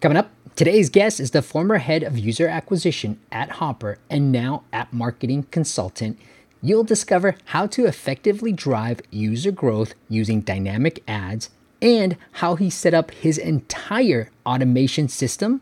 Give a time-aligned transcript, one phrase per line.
[0.00, 4.62] Coming up, today's guest is the former head of user acquisition at Hopper and now
[4.72, 6.18] app marketing consultant.
[6.62, 11.50] You'll discover how to effectively drive user growth using dynamic ads
[11.82, 15.60] and how he set up his entire automation system.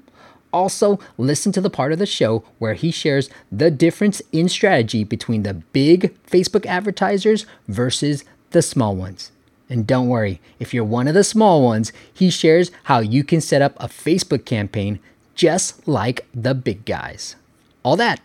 [0.52, 5.02] Also, listen to the part of the show where he shares the difference in strategy
[5.02, 9.32] between the big Facebook advertisers versus the small ones.
[9.68, 13.40] And don't worry, if you're one of the small ones, he shares how you can
[13.40, 14.98] set up a Facebook campaign
[15.34, 17.36] just like the big guys.
[17.82, 18.20] All that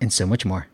[0.00, 0.68] and so much more.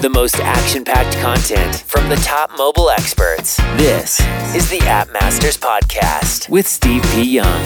[0.00, 3.56] The most action packed content from the top mobile experts.
[3.76, 4.20] This
[4.54, 7.22] is the App Masters Podcast with Steve P.
[7.22, 7.62] Young.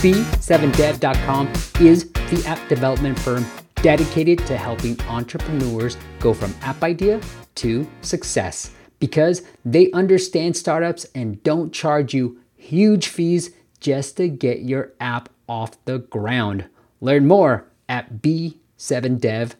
[0.00, 3.44] B7dev.com is the app development firm
[3.82, 7.20] dedicated to helping entrepreneurs go from app idea
[7.56, 13.50] to success because they understand startups and don't charge you huge fees
[13.80, 16.66] just to get your app off the ground.
[17.00, 19.56] Learn more at b7dev.com.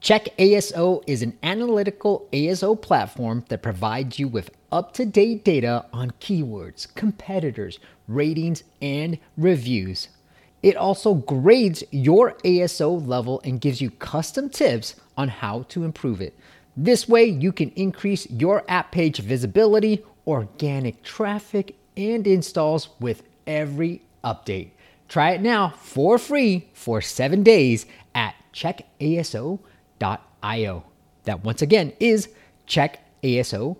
[0.00, 5.86] Check ASO is an analytical ASO platform that provides you with up to date data
[5.92, 10.08] on keywords, competitors, ratings, and reviews.
[10.62, 16.20] It also grades your ASO level and gives you custom tips on how to improve
[16.20, 16.34] it.
[16.76, 24.02] This way, you can increase your app page visibility, organic traffic, and installs with every
[24.24, 24.70] update.
[25.08, 29.58] Try it now for free for seven days at checkaso.io.
[31.24, 32.28] That once again is
[32.66, 33.76] checkaso.io.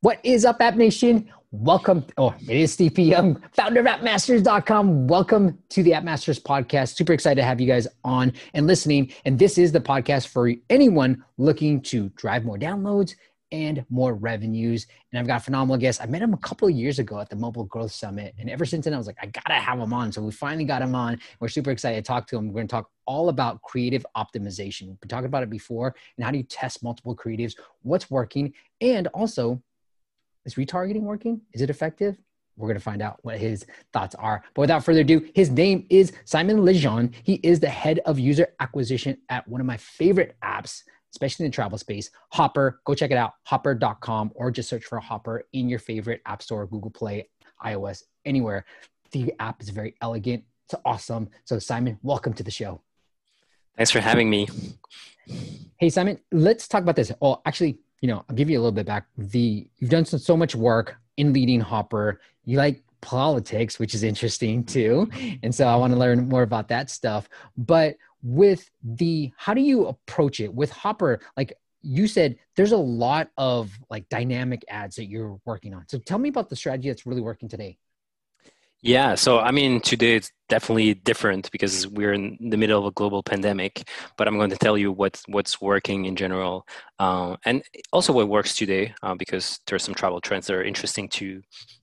[0.00, 1.28] What is up, App Nation?
[1.60, 2.04] Welcome.
[2.18, 3.04] Oh, it is Steve P.
[3.04, 5.06] Young, founder of appmasters.com.
[5.06, 6.96] Welcome to the Appmasters podcast.
[6.96, 9.10] Super excited to have you guys on and listening.
[9.24, 13.14] And this is the podcast for anyone looking to drive more downloads
[13.52, 14.86] and more revenues.
[15.12, 16.02] And I've got phenomenal guests.
[16.02, 18.34] I met him a couple of years ago at the Mobile Growth Summit.
[18.38, 20.12] And ever since then, I was like, I got to have him on.
[20.12, 21.18] So we finally got him on.
[21.40, 22.48] We're super excited to talk to him.
[22.48, 24.88] We're going to talk all about creative optimization.
[24.88, 28.52] We've been talking about it before and how do you test multiple creatives, what's working,
[28.82, 29.62] and also
[30.46, 31.42] is retargeting working?
[31.52, 32.16] Is it effective?
[32.56, 34.42] We're going to find out what his thoughts are.
[34.54, 37.12] But without further ado, his name is Simon Lejeune.
[37.22, 41.50] He is the head of user acquisition at one of my favorite apps, especially in
[41.50, 42.80] the travel space, Hopper.
[42.86, 46.66] Go check it out, hopper.com, or just search for Hopper in your favorite app store,
[46.66, 47.28] Google Play,
[47.62, 48.64] iOS, anywhere.
[49.12, 50.44] The app is very elegant.
[50.64, 51.28] It's awesome.
[51.44, 52.80] So, Simon, welcome to the show.
[53.76, 54.48] Thanks for having me.
[55.76, 57.12] Hey, Simon, let's talk about this.
[57.20, 59.06] Oh, actually, you know, I'll give you a little bit back.
[59.16, 62.20] The you've done so, so much work in leading Hopper.
[62.44, 65.10] You like politics, which is interesting too.
[65.42, 67.28] And so I want to learn more about that stuff.
[67.56, 71.20] But with the how do you approach it with Hopper?
[71.36, 75.84] Like you said, there's a lot of like dynamic ads that you're working on.
[75.88, 77.78] So tell me about the strategy that's really working today.
[78.82, 83.22] Yeah, so I mean, today definitely different because we're in the middle of a global
[83.22, 83.88] pandemic.
[84.16, 86.66] But I'm going to tell you what's what's working in general,
[86.98, 87.62] uh, and
[87.92, 91.42] also what works today, uh, because are some travel trends that are interesting to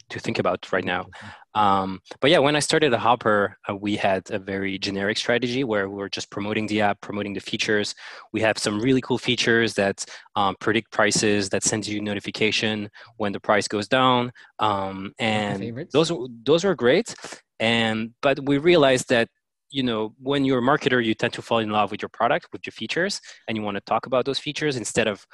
[0.09, 1.07] to think about right now.
[1.55, 5.63] Um, but yeah, when I started the Hopper, uh, we had a very generic strategy
[5.63, 7.93] where we were just promoting the app, promoting the features.
[8.31, 13.33] We have some really cool features that um, predict prices, that sends you notification when
[13.33, 16.11] the price goes down, um, and those
[16.43, 17.13] those were great.
[17.63, 19.29] And but we realized that
[19.69, 22.47] you know when you're a marketer you tend to fall in love with your product
[22.51, 25.25] with your features and you want to talk about those features instead of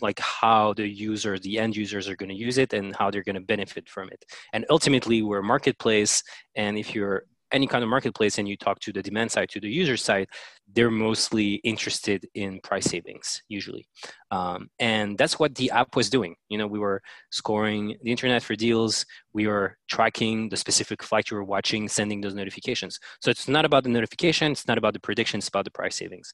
[0.00, 3.24] like how the user the end users are going to use it and how they're
[3.24, 4.24] going to benefit from it.
[4.52, 6.22] And ultimately we're a marketplace
[6.54, 9.60] and if you're any kind of marketplace and you talk to the demand side to
[9.60, 10.28] the user side
[10.74, 13.86] they're mostly interested in price savings usually.
[14.30, 16.36] Um, and that's what the app was doing.
[16.48, 17.00] You know we were
[17.30, 19.06] scoring the internet for deals.
[19.32, 22.98] We were tracking the specific flight you were watching sending those notifications.
[23.20, 25.96] So it's not about the notification it's not about the prediction it's about the price
[25.96, 26.32] savings.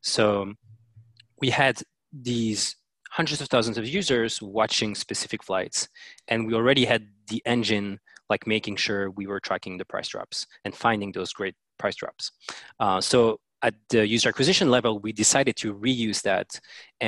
[0.00, 0.52] So
[1.40, 2.76] we had these
[3.10, 5.88] hundreds of thousands of users watching specific flights
[6.28, 7.98] and we already had the engine
[8.32, 12.24] like making sure we were tracking the price drops and finding those great price drops.
[12.84, 13.18] Uh, so
[13.66, 16.48] at the user acquisition level, we decided to reuse that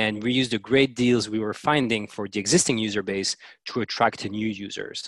[0.01, 3.31] and reuse the great deals we were finding for the existing user base
[3.69, 4.99] to attract new users.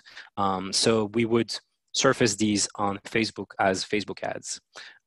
[0.44, 1.52] Um, so we would
[1.94, 4.50] surface these on Facebook as Facebook ads.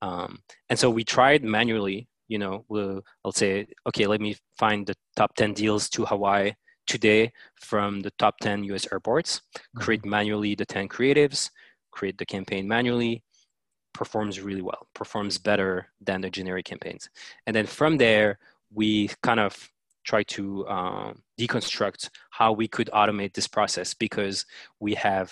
[0.06, 0.30] Um,
[0.68, 4.94] and so we tried manually, you know, we'll, I'll say, okay, let me find the
[5.16, 6.52] top 10 deals to Hawaii
[6.90, 9.80] today from the top 10 US airports, mm-hmm.
[9.80, 11.50] create manually the 10 creatives,
[11.92, 13.22] create the campaign manually,
[13.94, 17.08] performs really well, performs better than the generic campaigns.
[17.46, 18.38] And then from there,
[18.72, 19.52] we kind of
[20.04, 24.46] try to um, deconstruct how we could automate this process because
[24.80, 25.28] we have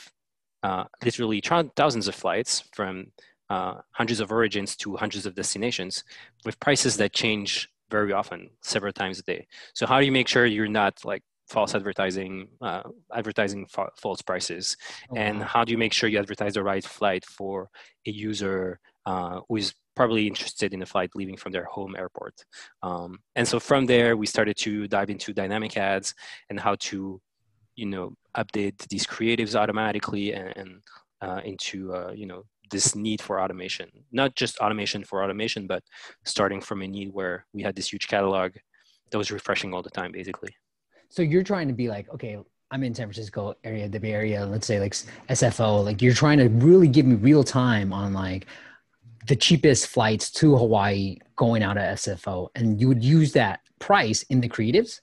[0.63, 1.43] uh, literally
[1.77, 3.11] thousands of flights from
[3.51, 6.05] uh, hundreds of origins to hundreds of destinations
[6.45, 9.47] with prices that change very often, several times a day.
[9.73, 12.83] So how do you make sure you're not like false advertising, uh,
[13.15, 14.77] advertising fa- false prices,
[15.11, 15.47] oh, and wow.
[15.47, 17.69] how do you make sure you advertise the right flight for
[18.07, 22.35] a user uh, who is probably interested in a flight leaving from their home airport?
[22.83, 26.15] Um, and so from there, we started to dive into dynamic ads
[26.51, 27.21] and how to,
[27.77, 30.83] you know, update these creatives automatically and, and
[31.21, 35.83] uh, into uh, you know this need for automation not just automation for automation but
[36.25, 38.53] starting from a need where we had this huge catalog
[39.11, 40.55] that was refreshing all the time basically
[41.09, 42.39] so you're trying to be like okay
[42.71, 44.93] i'm in san francisco area the bay area let's say like
[45.31, 48.47] sfo like you're trying to really give me real time on like
[49.27, 54.23] the cheapest flights to hawaii going out of sfo and you would use that price
[54.25, 55.01] in the creatives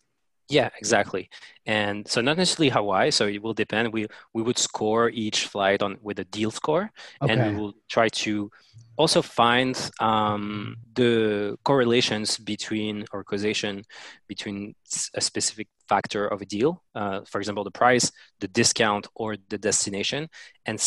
[0.47, 1.29] yeah, exactly.
[1.65, 3.91] And so not necessarily Hawaii, so it will depend.
[3.91, 6.91] We we would score each flight on with a deal score,
[7.21, 7.33] okay.
[7.33, 8.51] and we will try to
[8.97, 13.83] also find um, the correlations between or causation
[14.27, 14.75] between
[15.13, 16.83] a specific factor of a deal.
[16.93, 20.29] Uh, for example, the price, the discount, or the destination,
[20.65, 20.79] and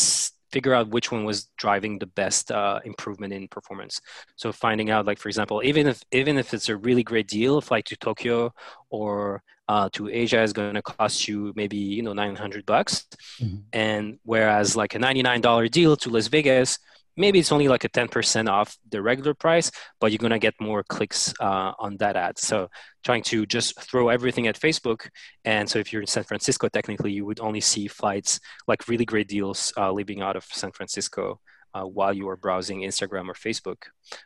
[0.51, 4.01] figure out which one was driving the best uh, improvement in performance.
[4.37, 7.61] So finding out, like for example, even if even if it's a really great deal,
[7.61, 8.53] flight to Tokyo
[8.91, 13.07] or uh, to Asia is going to cost you maybe you know 900 bucks,
[13.41, 13.59] mm-hmm.
[13.73, 16.79] and whereas like a 99 dollar deal to Las Vegas
[17.19, 19.71] maybe it's only like a 10% off the regular price,
[20.01, 22.39] but you're going to get more clicks uh, on that ad.
[22.39, 22.69] So
[23.05, 25.09] trying to just throw everything at Facebook.
[25.45, 29.05] And so if you're in San Francisco, technically you would only see flights like really
[29.05, 31.41] great deals uh, leaving out of San Francisco
[31.75, 33.83] uh, while you are browsing Instagram or Facebook.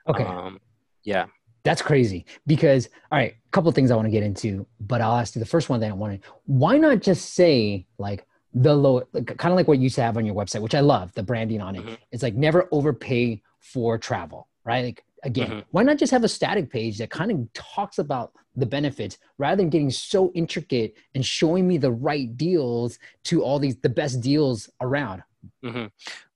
[0.08, 0.24] Okay.
[0.24, 0.60] Um,
[1.02, 1.26] yeah.
[1.64, 5.00] That's crazy because, all right, a couple of things I want to get into, but
[5.00, 6.24] I'll ask you the first one that I wanted.
[6.44, 10.02] Why not just say, like, the low like, kind of like what you used to
[10.02, 11.84] have on your website which i love the branding on it.
[11.84, 11.94] Mm-hmm.
[12.10, 15.60] it's like never overpay for travel right like again mm-hmm.
[15.70, 19.56] why not just have a static page that kind of talks about the benefits rather
[19.56, 24.20] than getting so intricate and showing me the right deals to all these the best
[24.20, 25.22] deals around
[25.64, 25.86] mm-hmm.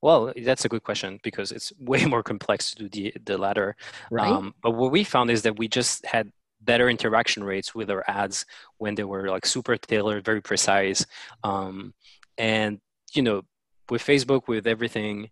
[0.01, 3.75] well that's a good question because it's way more complex to do the the latter
[4.09, 6.31] right um, but what we found is that we just had
[6.67, 8.45] better interaction rates with our ads
[8.77, 11.05] when they were like super tailored, very precise.
[11.43, 11.93] Um,
[12.37, 12.79] and
[13.13, 13.41] you know,
[13.89, 15.29] with Facebook, with everything,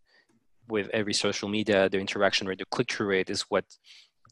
[0.67, 3.65] with every social media, the interaction rate, the click-through rate is what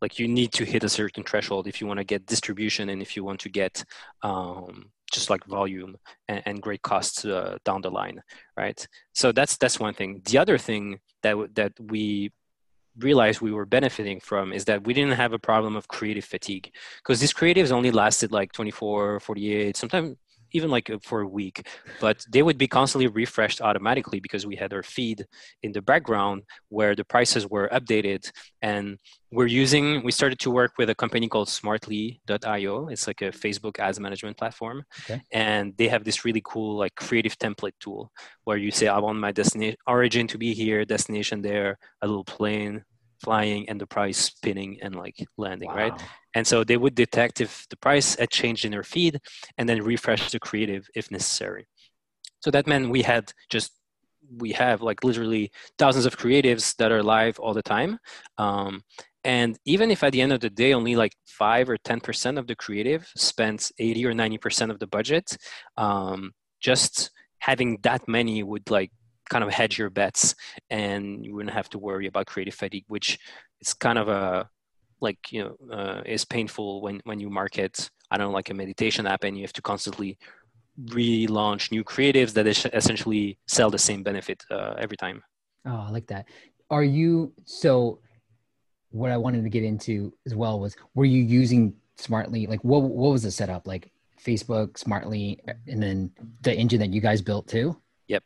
[0.01, 3.01] like you need to hit a certain threshold if you want to get distribution and
[3.01, 3.85] if you want to get
[4.23, 5.95] um, just like volume
[6.27, 8.21] and, and great costs uh, down the line,
[8.57, 8.85] right?
[9.13, 10.21] So that's that's one thing.
[10.25, 12.31] The other thing that that we
[12.99, 16.71] realized we were benefiting from is that we didn't have a problem of creative fatigue.
[16.97, 20.17] Because these creatives only lasted like 24 48 sometimes
[20.53, 21.67] even like uh, for a week
[21.99, 25.25] but they would be constantly refreshed automatically because we had our feed
[25.61, 28.29] in the background where the prices were updated.
[28.61, 28.97] And
[29.31, 33.79] we're using we started to work with a company called smartly.io it's like a facebook
[33.79, 34.83] ads management platform.
[35.01, 35.19] Okay.
[35.31, 38.11] and they have this really cool like creative template tool
[38.43, 42.23] where you say i want my destination origin to be here destination there a little
[42.23, 42.83] plane
[43.23, 45.75] flying and the price spinning and like landing wow.
[45.83, 46.01] right
[46.33, 49.19] and so they would detect if the price had changed in their feed
[49.57, 51.67] and then refresh the creative if necessary.
[52.39, 53.71] So that meant we had just
[54.37, 57.99] we have like literally thousands of creatives that are live all the time.
[58.37, 58.81] Um,
[59.23, 62.47] and even if at the end of the day only like 5 or 10% of
[62.47, 65.37] the creative spends 80 or 90% of the budget
[65.77, 68.91] um, just having that many would like
[69.33, 70.35] kind of hedge your bets
[70.69, 73.09] and you wouldn't have to worry about creative fatigue which
[73.61, 74.47] it's kind of a
[75.01, 77.73] like you know uh, is painful when when you market
[78.11, 80.11] i don't know like a meditation app and you have to constantly
[80.85, 85.21] relaunch new creatives that essentially sell the same benefit uh, every time.
[85.65, 86.25] Oh i like that.
[86.69, 87.99] Are you so
[88.89, 92.81] what i wanted to get into as well was were you using smartly like what
[92.81, 93.67] what was the setup?
[93.67, 93.91] Like
[94.23, 96.11] facebook smartly and then
[96.41, 97.77] the engine that you guys built too?
[98.07, 98.23] Yep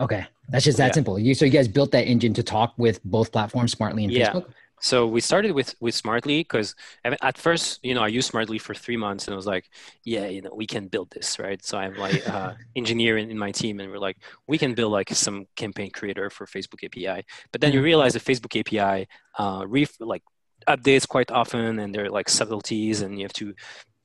[0.00, 0.92] Okay, that's just that yeah.
[0.92, 1.18] simple.
[1.18, 4.32] You so you guys built that engine to talk with both platforms, Smartly and yeah.
[4.32, 4.52] Facebook.
[4.80, 6.74] So we started with with Smartly because
[7.04, 9.68] at first, you know, I used Smartly for three months and I was like,
[10.04, 11.64] yeah, you know, we can build this, right?
[11.64, 14.92] So I'm like uh, engineer in, in, my team, and we're like, we can build
[14.92, 17.24] like some campaign creator for Facebook API.
[17.50, 17.84] But then you mm-hmm.
[17.84, 20.22] realize the Facebook API uh, ref- like
[20.68, 23.54] updates quite often, and there are like subtleties, and you have to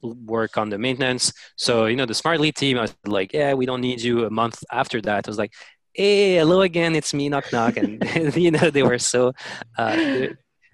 [0.03, 1.33] work on the maintenance.
[1.55, 4.29] So, you know, the Smartly team, I was like, yeah, we don't need you a
[4.29, 5.27] month after that.
[5.27, 5.53] I was like,
[5.93, 8.03] hey hello again it's me knock knock and
[8.35, 9.31] you know they were so
[9.77, 10.27] uh,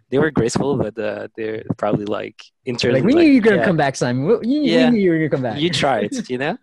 [0.10, 3.02] they were graceful, but uh, they're probably like internally.
[3.02, 3.66] Like we knew like, you were gonna yeah.
[3.66, 4.26] come back, Simon.
[4.26, 4.86] We, yeah.
[4.86, 5.60] we knew you were gonna come back.
[5.60, 6.58] You tried, you know.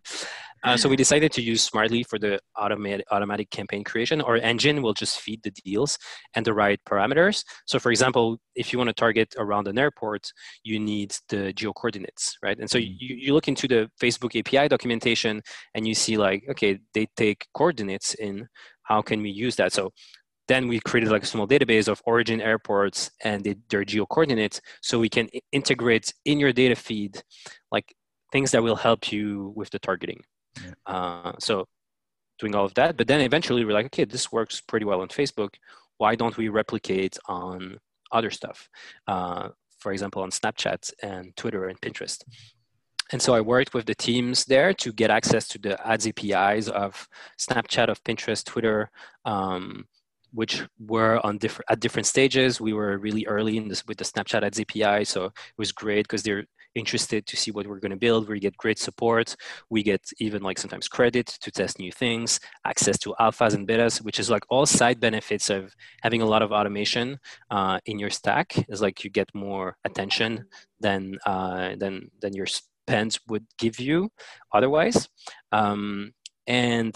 [0.66, 4.20] Uh, so we decided to use Smartly for the automatic automatic campaign creation.
[4.20, 5.98] Our engine will just feed the deals
[6.34, 7.44] and the right parameters.
[7.66, 10.32] So for example, if you want to target around an airport,
[10.64, 12.58] you need the geo coordinates, right?
[12.58, 12.94] And so mm-hmm.
[12.98, 15.42] you, you look into the Facebook API documentation
[15.74, 18.48] and you see like, okay, they take coordinates in.
[18.82, 19.72] How can we use that?
[19.72, 19.92] So
[20.48, 24.60] then we created like a small database of origin airports and the, their geo coordinates
[24.80, 27.22] so we can integrate in your data feed
[27.70, 27.94] like
[28.32, 30.22] things that will help you with the targeting.
[30.86, 31.66] Uh, so
[32.38, 35.08] doing all of that, but then eventually we're like, okay, this works pretty well on
[35.08, 35.54] Facebook.
[35.98, 37.78] Why don't we replicate on
[38.12, 38.68] other stuff?
[39.06, 42.22] Uh, for example, on Snapchat and Twitter and Pinterest.
[43.12, 46.68] And so I worked with the teams there to get access to the ads APIs
[46.68, 47.08] of
[47.38, 48.90] Snapchat, of Pinterest, Twitter,
[49.24, 49.86] um,
[50.36, 52.60] which were on different at different stages.
[52.60, 56.04] We were really early in this with the Snapchat ads API, so it was great
[56.04, 58.28] because they're interested to see what we're going to build.
[58.28, 59.34] We get great support.
[59.70, 64.04] We get even like sometimes credit to test new things, access to alphas and betas,
[64.04, 67.18] which is like all side benefits of having a lot of automation
[67.50, 68.48] uh, in your stack.
[68.68, 70.44] Is like you get more attention
[70.80, 74.10] than uh, than than your spend would give you
[74.52, 75.08] otherwise.
[75.50, 76.12] Um,
[76.46, 76.94] and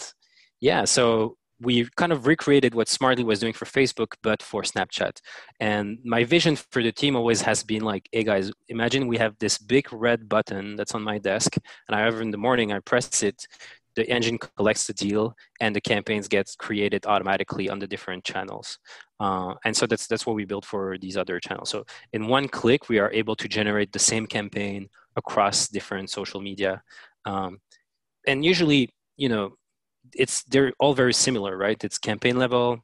[0.61, 5.21] yeah, so we kind of recreated what Smartly was doing for Facebook, but for Snapchat.
[5.61, 9.37] And my vision for the team always has been like, hey guys, imagine we have
[9.39, 11.57] this big red button that's on my desk,
[11.89, 13.47] and I have in the morning, I press it,
[13.97, 18.79] the engine collects the deal, and the campaigns get created automatically on the different channels.
[19.19, 21.69] Uh, and so that's that's what we built for these other channels.
[21.69, 26.41] So in one click, we are able to generate the same campaign across different social
[26.41, 26.83] media.
[27.27, 27.59] Um,
[28.27, 29.57] and usually, you know,
[30.15, 31.83] it's they're all very similar, right?
[31.83, 32.79] It's campaign level.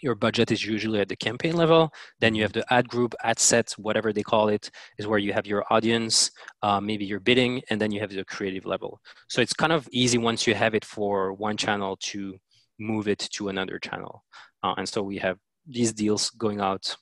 [0.00, 1.90] Your budget is usually at the campaign level.
[2.20, 5.32] Then you have the ad group, ad set, whatever they call it, is where you
[5.32, 6.30] have your audience,
[6.62, 9.00] uh, maybe your bidding, and then you have the creative level.
[9.28, 12.36] So it's kind of easy once you have it for one channel to
[12.78, 14.22] move it to another channel.
[14.62, 16.96] Uh, and so we have these deals going out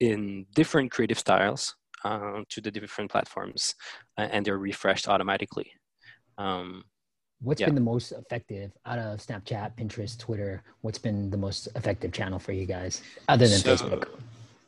[0.00, 3.74] in different creative styles uh, to the different platforms,
[4.16, 5.70] and they're refreshed automatically.
[6.38, 6.82] Um,
[7.42, 7.66] What's yeah.
[7.66, 10.62] been the most effective out of Snapchat, Pinterest, Twitter?
[10.82, 14.08] What's been the most effective channel for you guys other than so, Facebook?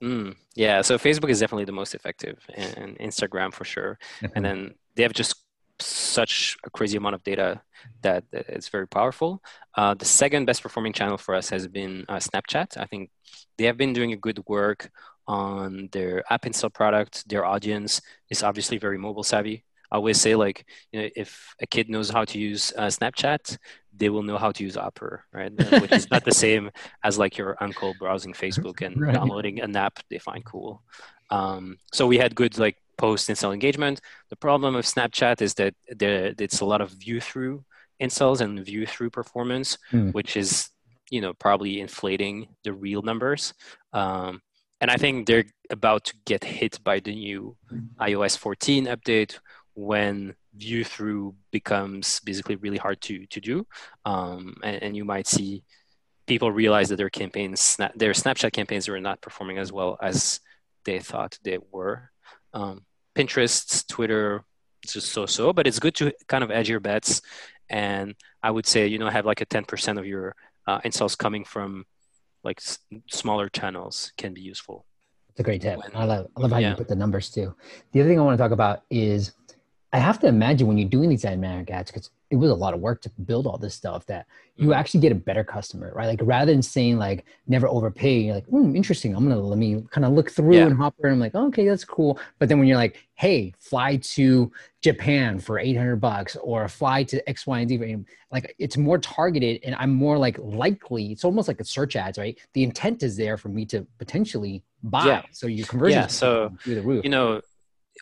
[0.02, 3.98] Mm, yeah, so Facebook is definitely the most effective, and Instagram for sure.
[4.20, 4.42] and mm-hmm.
[4.42, 5.36] then they have just
[5.80, 7.60] such a crazy amount of data
[8.02, 9.42] that it's very powerful.
[9.74, 12.76] Uh, the second best performing channel for us has been uh, Snapchat.
[12.76, 13.10] I think
[13.56, 14.90] they have been doing a good work
[15.26, 17.28] on their app install product.
[17.28, 18.00] Their audience
[18.30, 19.64] is obviously very mobile savvy.
[19.90, 23.58] I always say like, you know, if a kid knows how to use uh, Snapchat,
[23.96, 25.52] they will know how to use Hopper, right?
[25.80, 26.70] Which is not the same
[27.02, 29.14] as like your uncle browsing Facebook and right.
[29.14, 30.82] downloading an app they find cool.
[31.30, 34.00] Um, so we had good like post install engagement.
[34.30, 37.64] The problem of Snapchat is that there it's a lot of view through
[38.00, 40.12] installs and view through performance, mm.
[40.12, 40.70] which is
[41.10, 43.54] you know probably inflating the real numbers.
[43.92, 44.42] Um,
[44.80, 47.56] and I think they're about to get hit by the new
[48.00, 49.38] iOS 14 update,
[49.74, 53.66] when view through becomes basically really hard to to do
[54.04, 55.64] um, and, and, you might see
[56.26, 60.40] people realize that their campaigns their snapchat campaigns are not performing as well as
[60.84, 62.10] they thought they were
[62.52, 62.84] um,
[63.16, 64.44] pinterest twitter
[64.82, 67.20] it's just so so but it's good to kind of edge your bets
[67.68, 71.44] and i would say you know have like a 10% of your uh, installs coming
[71.44, 71.84] from
[72.44, 72.78] like s-
[73.10, 74.86] smaller channels can be useful
[75.34, 75.80] it's a great tip.
[75.92, 76.70] I love, I love how yeah.
[76.70, 77.56] you put the numbers too.
[77.90, 79.32] The other thing I want to talk about is
[79.94, 82.74] I have to imagine when you're doing these dynamic ads, because it was a lot
[82.74, 84.72] of work to build all this stuff, that you mm-hmm.
[84.72, 86.08] actually get a better customer, right?
[86.08, 89.14] Like rather than saying like never overpay, you're like, hmm, interesting.
[89.14, 90.66] I'm gonna let me kind of look through yeah.
[90.66, 91.12] and hop around.
[91.12, 92.18] I'm like, okay, that's cool.
[92.40, 94.50] But then when you're like, hey, fly to
[94.82, 97.96] Japan for 800 bucks or fly to X, Y, and Z,
[98.32, 101.12] like it's more targeted and I'm more like likely.
[101.12, 102.36] It's almost like a search ads, right?
[102.54, 105.06] The intent is there for me to potentially buy.
[105.06, 105.22] Yeah.
[105.30, 106.06] So your conversion yeah.
[106.08, 107.04] So through the roof.
[107.04, 107.40] You know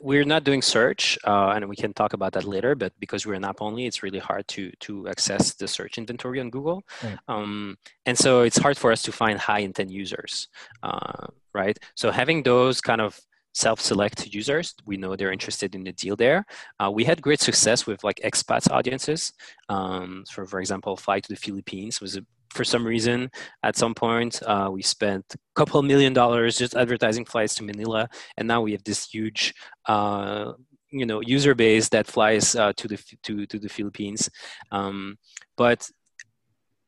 [0.01, 2.75] we're not doing search, uh, and we can talk about that later.
[2.75, 6.41] But because we're an app only, it's really hard to to access the search inventory
[6.41, 6.83] on Google,
[7.29, 10.49] um, and so it's hard for us to find high intent users,
[10.83, 11.79] uh, right?
[11.95, 13.21] So having those kind of
[13.55, 16.45] self-select users we know they're interested in the deal there
[16.81, 19.33] uh, we had great success with like expats audiences
[19.69, 23.30] um, for for example fly to the philippines was a for some reason
[23.62, 28.09] at some point uh, we spent a couple million dollars just advertising flights to manila
[28.37, 29.54] and now we have this huge
[29.87, 30.52] uh,
[30.90, 34.28] you know user base that flies uh, to the to, to the philippines
[34.71, 35.16] um,
[35.56, 35.88] but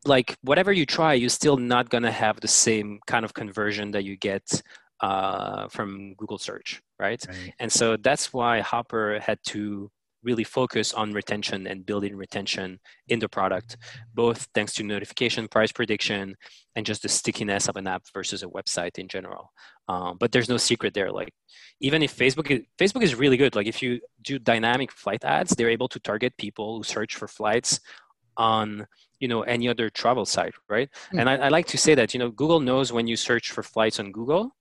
[0.07, 3.91] like whatever you try you're still not going to have the same kind of conversion
[3.91, 4.63] that you get
[5.01, 7.23] uh, from Google search, right?
[7.29, 7.53] Right.
[7.59, 9.91] And so that's why Hopper had to
[10.25, 13.77] really focus on retention and building retention in the product,
[14.15, 16.35] both thanks to notification, price prediction,
[16.75, 19.53] and just the stickiness of an app versus a website in general.
[19.89, 21.13] Um, but there's no secret there.
[21.13, 21.33] Like
[21.81, 23.55] even if Facebook is, Facebook is really good.
[23.55, 27.29] Like if you do dynamic flight ads, they're able to target people who search for
[27.29, 27.81] flights
[28.37, 28.87] on
[29.21, 30.89] you know any other travel site, right?
[31.11, 31.21] Hmm.
[31.21, 33.63] And I, I like to say that you know Google knows when you search for
[33.63, 34.55] flights on Google.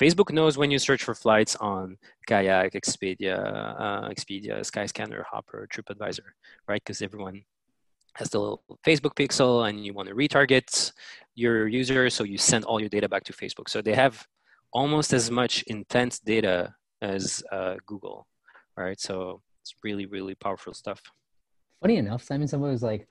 [0.00, 1.96] Facebook knows when you search for flights on
[2.26, 3.38] Kayak, Expedia,
[3.78, 6.20] uh, Expedia, Skyscanner, Hopper, TripAdvisor,
[6.66, 6.82] right?
[6.82, 7.44] Because everyone
[8.14, 10.92] has the little Facebook pixel and you want to retarget
[11.34, 13.68] your user, so you send all your data back to Facebook.
[13.68, 14.26] So they have
[14.72, 18.26] almost as much intense data as uh, Google,
[18.76, 19.00] right?
[19.00, 21.00] So it's really, really powerful stuff.
[21.80, 23.08] Funny enough, Simon, someone was like,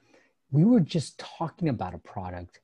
[0.52, 2.60] we were just talking about a product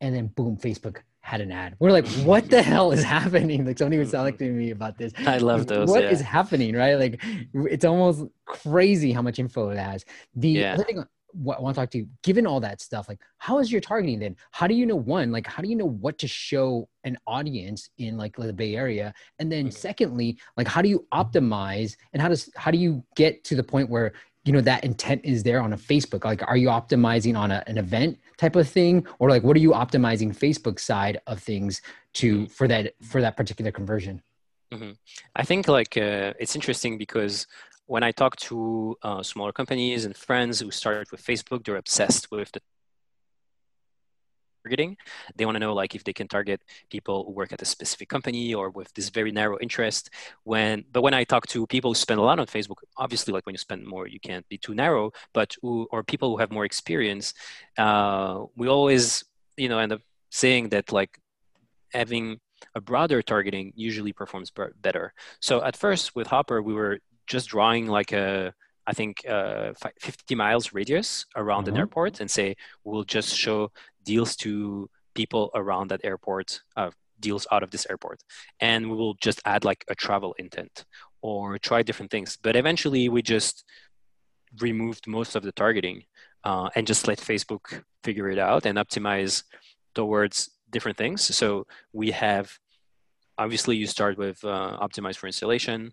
[0.00, 1.76] and then boom, Facebook had an ad.
[1.78, 3.66] We're like, what the hell is happening?
[3.66, 5.12] Like somebody was talking to me about this.
[5.26, 5.88] I love those.
[5.88, 6.10] What yeah.
[6.10, 6.94] is happening, right?
[6.94, 7.22] Like
[7.54, 10.04] it's almost crazy how much info it has.
[10.34, 10.74] The Yeah.
[10.74, 13.58] other thing what I want to talk to you, given all that stuff, like how
[13.60, 14.34] is your targeting then?
[14.50, 17.88] How do you know one, like how do you know what to show an audience
[17.98, 19.14] in like the Bay Area?
[19.38, 19.72] And then Mhm.
[19.72, 23.62] secondly, like how do you optimize and how does how do you get to the
[23.62, 24.12] point where
[24.50, 26.24] you know that intent is there on a Facebook?
[26.24, 29.06] Like are you optimizing on a, an event type of thing?
[29.20, 31.80] Or like what are you optimizing Facebook side of things
[32.14, 34.20] to for that for that particular conversion?
[35.36, 37.46] I think like uh, it's interesting because
[37.86, 42.32] when I talk to uh, smaller companies and friends who started with Facebook, they're obsessed
[42.32, 42.60] with the
[44.62, 44.96] targeting.
[45.36, 48.08] They want to know like if they can target people who work at a specific
[48.08, 50.10] company or with this very narrow interest.
[50.44, 53.46] When but when I talk to people who spend a lot on Facebook, obviously like
[53.46, 55.12] when you spend more, you can't be too narrow.
[55.32, 57.34] But who or people who have more experience,
[57.78, 59.24] uh, we always
[59.56, 60.00] you know end up
[60.30, 61.18] saying that like
[61.92, 62.38] having
[62.74, 65.12] a broader targeting usually performs better.
[65.40, 68.52] So at first with Hopper, we were just drawing like a,
[68.86, 71.78] I think, uh, 50 miles radius around an Mhm.
[71.78, 73.70] airport and say we'll just show
[74.12, 74.52] deals to
[75.20, 76.48] people around that airport,
[76.80, 76.90] uh,
[77.26, 78.18] deals out of this airport.
[78.70, 80.74] And we will just add like a travel intent
[81.22, 82.38] or try different things.
[82.44, 83.64] But eventually we just
[84.68, 85.98] removed most of the targeting
[86.48, 87.64] uh, and just let Facebook
[88.06, 89.34] figure it out and optimize
[89.94, 90.36] towards
[90.74, 91.18] different things.
[91.40, 92.46] So we have
[93.38, 95.92] obviously you start with uh, optimize for installation,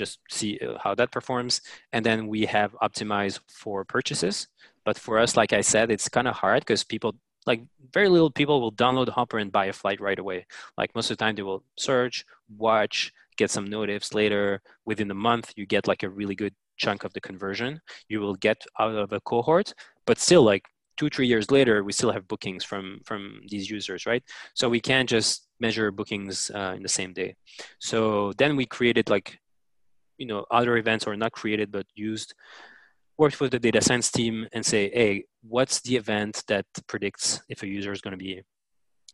[0.00, 1.60] just see uh, how that performs,
[1.94, 4.48] and then we have optimize for purchases.
[4.84, 7.12] But for us, like I said, it's kind of hard because people
[7.48, 10.46] like very little people will download Hopper and buy a flight right away.
[10.76, 12.24] Like most of the time, they will search,
[12.56, 14.62] watch, get some notifs later.
[14.84, 18.36] Within a month, you get like a really good chunk of the conversion you will
[18.36, 19.74] get out of a cohort.
[20.06, 20.64] But still, like
[20.98, 24.22] two three years later we still have bookings from from these users right
[24.54, 27.36] so we can't just measure bookings uh, in the same day
[27.78, 29.38] so then we created like
[30.18, 32.34] you know other events or not created but used
[33.16, 37.62] worked with the data science team and say hey what's the event that predicts if
[37.62, 38.42] a user is going to be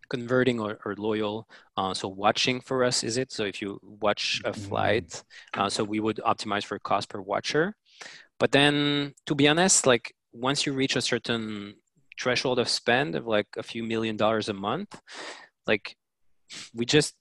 [0.08, 1.48] converting or, or loyal?
[1.76, 3.32] Uh, so watching for us is it.
[3.32, 5.22] So if you watch a flight
[5.54, 7.74] uh, so we would optimize for cost per watcher.
[8.38, 11.74] But then to be honest like once you reach a certain
[12.20, 15.00] threshold of spend of like a few million dollars a month
[15.66, 15.96] like
[16.72, 17.14] we just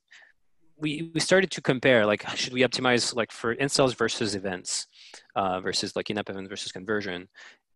[0.78, 4.88] we we started to compare like should we optimize like for installs versus events
[5.36, 7.28] uh, versus like in-app event versus conversion?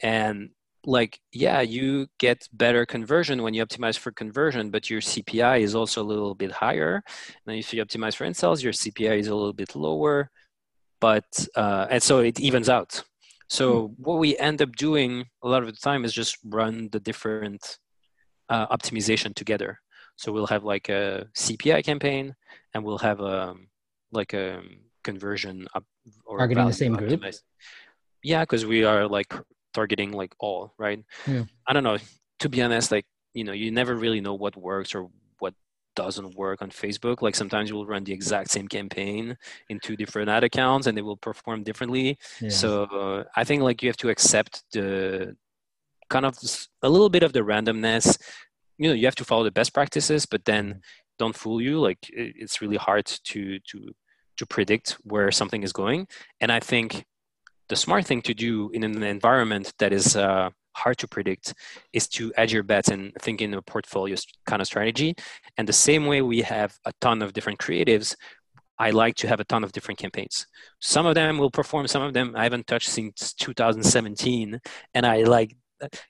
[0.02, 0.50] And
[0.88, 5.76] like yeah you get better conversion when you optimize for conversion but your cpi is
[5.76, 7.04] also a little bit higher
[7.45, 10.32] and if you optimize for installs your cpi is a little bit lower
[11.00, 13.04] but uh, and so it evens out
[13.50, 17.00] so what we end up doing a lot of the time is just run the
[17.00, 17.78] different
[18.50, 19.80] uh, optimization together.
[20.15, 22.36] So we'll have like a CPI campaign,
[22.73, 23.56] and we'll have a
[24.12, 24.62] like a
[25.04, 25.86] conversion up
[26.26, 27.23] or Targeting the same group?
[28.23, 29.34] Yeah, because we are like
[29.78, 31.00] targeting like all right.
[31.28, 31.44] Yeah.
[31.68, 31.98] I don't know.
[32.42, 35.02] To be honest, like you know, you never really know what works or
[35.40, 35.54] what
[35.96, 37.22] doesn't work on Facebook.
[37.22, 39.38] Like sometimes you'll run the exact same campaign
[39.70, 42.18] in two different ad accounts, and they will perform differently.
[42.42, 42.50] Yeah.
[42.62, 42.70] So
[43.02, 44.88] uh, I think like you have to accept the
[46.10, 46.34] kind of
[46.82, 48.06] a little bit of the randomness.
[48.80, 50.82] You know, you have to follow the best practices, but then
[51.20, 51.80] don't fool you.
[51.88, 53.78] Like it's really hard to to
[54.38, 56.08] to predict where something is going.
[56.42, 57.06] And I think
[57.70, 61.54] the smart thing to do in an environment that is uh, hard to predict
[61.92, 65.16] is to edge your bets and think in a portfolio kind of strategy.
[65.58, 68.16] And the same way we have a ton of different creatives,
[68.80, 70.46] I like to have a ton of different campaigns.
[70.80, 74.60] Some of them will perform, some of them I haven't touched since 2017.
[74.94, 75.56] And I like,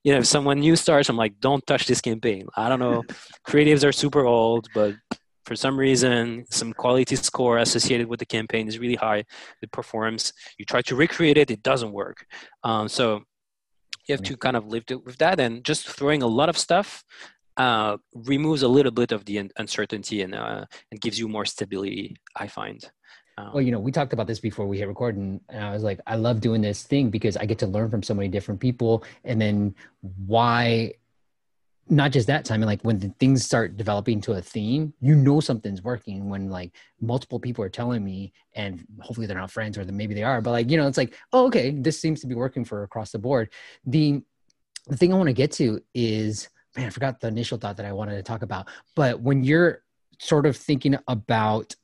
[0.04, 2.48] you know, if someone new starts, I'm like, don't touch this campaign.
[2.56, 3.04] I don't know.
[3.48, 4.96] Creatives are super old, but
[5.47, 9.23] for some reason some quality score associated with the campaign is really high.
[9.62, 10.33] It performs.
[10.57, 12.25] You try to recreate it it doesn't work.
[12.63, 13.05] Um, so
[14.05, 15.39] you have to kind of live with that.
[15.39, 17.03] And just throwing a lot of stuff
[17.55, 22.15] uh, removes a little bit of the uncertainty and uh, and gives you more stability
[22.36, 22.81] i find.
[23.39, 25.71] Um, well, you know, we talked about this before we hit record, and, and I
[25.71, 28.29] was like, I love doing this thing because I get to learn from so many
[28.29, 29.03] different people.
[29.23, 29.75] And then
[30.25, 30.93] why
[31.89, 35.82] not just that time like when things start developing to a theme you know something's
[35.82, 39.95] working when like multiple people are telling me and hopefully they're not friends or then
[39.95, 42.36] maybe they are but like you know it's like oh okay this seems to be
[42.36, 43.50] working for across the board.
[43.86, 44.21] The
[44.88, 47.86] the thing i want to get to is man i forgot the initial thought that
[47.86, 49.84] i wanted to talk about but when you're
[50.19, 51.76] sort of thinking about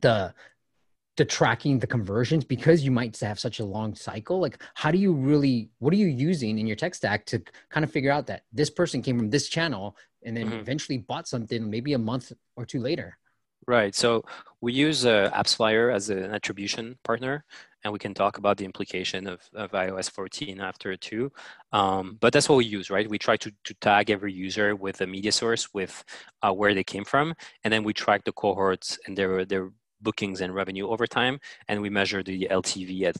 [0.00, 0.32] the
[1.16, 4.40] the tracking the conversions because you might have such a long cycle?
[4.40, 7.84] Like how do you really what are you using in your tech stack to kind
[7.84, 10.60] of figure out that this person came from this channel and then mm-hmm.
[10.60, 13.16] eventually bought something maybe a month or two later?
[13.66, 14.24] Right so
[14.60, 17.44] we use uh, appsflyer as an attribution partner
[17.82, 21.32] and we can talk about the implication of, of ios 14 after too.
[21.72, 23.08] Um, but that's what we use right?
[23.08, 26.04] We try to, to tag every user with a media source with
[26.42, 30.40] uh, where they came from and then we track the cohorts and their their bookings
[30.40, 33.16] and revenue over time, and we measure the LTV at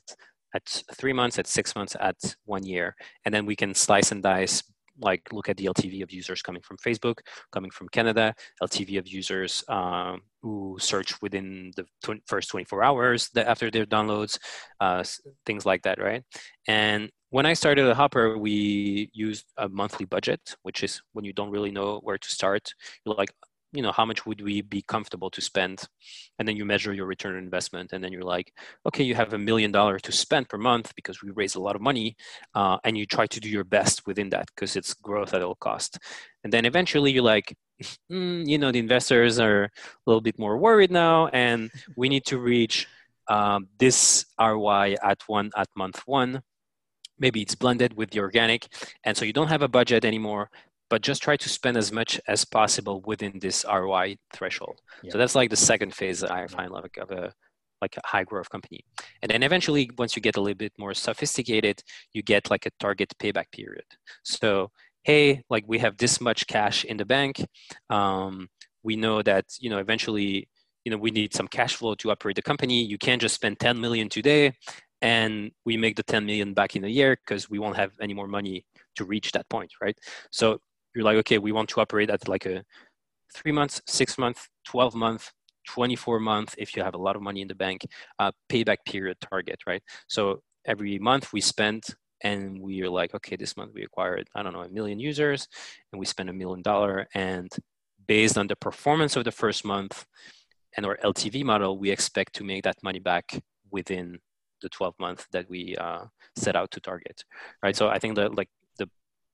[0.53, 4.23] at three months, at six months, at one year, and then we can slice and
[4.23, 4.65] dice
[5.01, 7.19] like look at the LTV of users coming from Facebook,
[7.53, 13.31] coming from Canada, LTV of users um, who search within the tw- first 24 hours
[13.37, 14.39] after their downloads,
[14.81, 15.03] uh,
[15.47, 16.23] things like that, right?
[16.69, 21.33] And when I started at Hopper, we used a monthly budget, which is when you
[21.33, 22.75] don't really know where to start.
[23.05, 23.33] You're like,
[23.73, 25.83] you know how much would we be comfortable to spend?
[26.39, 28.53] And then you measure your return on investment and then you're like
[28.87, 31.77] okay you have a million dollars to spend per month because we raise a lot
[31.77, 32.17] of money
[32.55, 35.55] uh, and you try to do your best within that because it's growth at all
[35.55, 35.99] cost.
[36.45, 37.57] And then eventually you're like
[38.11, 39.71] mm, you know the investors are a
[40.07, 42.89] little bit more worried now and we need to reach
[43.29, 46.43] um, this roi at one at month one.
[47.19, 48.67] Maybe it's blended with the organic
[49.05, 50.51] and so you don't have a budget anymore
[50.91, 54.81] but just try to spend as much as possible within this ROI threshold.
[55.03, 55.13] Yeah.
[55.13, 57.33] So that's like the second phase that I find like of a
[57.81, 58.85] like a high growth company.
[59.23, 62.71] And then eventually, once you get a little bit more sophisticated, you get like a
[62.79, 63.87] target payback period.
[64.23, 64.71] So
[65.05, 67.43] hey, like we have this much cash in the bank.
[67.89, 68.49] Um,
[68.83, 70.49] we know that you know eventually
[70.85, 72.83] you know we need some cash flow to operate the company.
[72.83, 74.53] You can't just spend 10 million today
[75.03, 78.13] and we make the 10 million back in a year because we won't have any
[78.13, 78.65] more money
[78.97, 79.97] to reach that point, right?
[80.31, 80.59] So
[80.95, 82.65] you're like, okay, we want to operate at like a
[83.35, 85.31] three months, six month, 12 month,
[85.69, 87.87] 24 month, if you have a lot of money in the bank,
[88.19, 89.83] uh, payback period target, right?
[90.09, 91.85] So every month we spend
[92.23, 95.47] and we are like, okay, this month we acquired, I don't know, a million users
[95.93, 97.07] and we spend a million dollar.
[97.15, 97.49] And
[98.07, 100.05] based on the performance of the first month
[100.77, 104.19] and our LTV model, we expect to make that money back within
[104.63, 106.05] the 12 month that we uh,
[106.37, 107.25] set out to target,
[107.63, 107.77] right?
[107.77, 108.49] So I think that like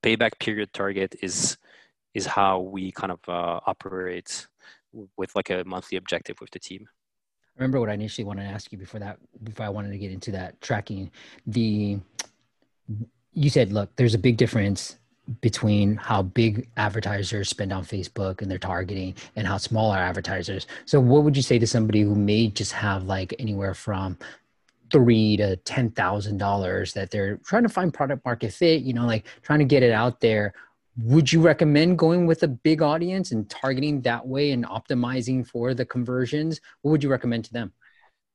[0.07, 1.59] payback period target is
[2.15, 4.47] is how we kind of uh, operate
[5.17, 6.89] with like a monthly objective with the team.
[6.89, 9.99] I remember what I initially wanted to ask you before that before I wanted to
[9.99, 11.11] get into that tracking
[11.47, 11.99] the
[13.33, 14.97] you said look there's a big difference
[15.41, 20.69] between how big advertisers spend on Facebook and their targeting and how small are advertisers.
[20.85, 24.17] So what would you say to somebody who may just have like anywhere from
[24.91, 29.07] three to ten thousand dollars that they're trying to find product market fit you know
[29.07, 30.55] like trying to get it out there.
[30.99, 35.75] Would you recommend going with a big audience and targeting that way and optimizing for
[35.75, 36.59] the conversions?
[36.81, 37.73] What would you recommend to them?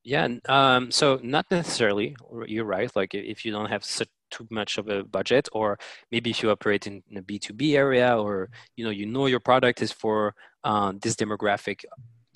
[0.04, 2.16] Yeah um, so not necessarily
[2.48, 5.78] you're right like if you don't have such too much of a budget or
[6.12, 9.82] maybe if you operate in a b2b area or you know you know your product
[9.82, 10.34] is for
[10.64, 11.84] uh, this demographic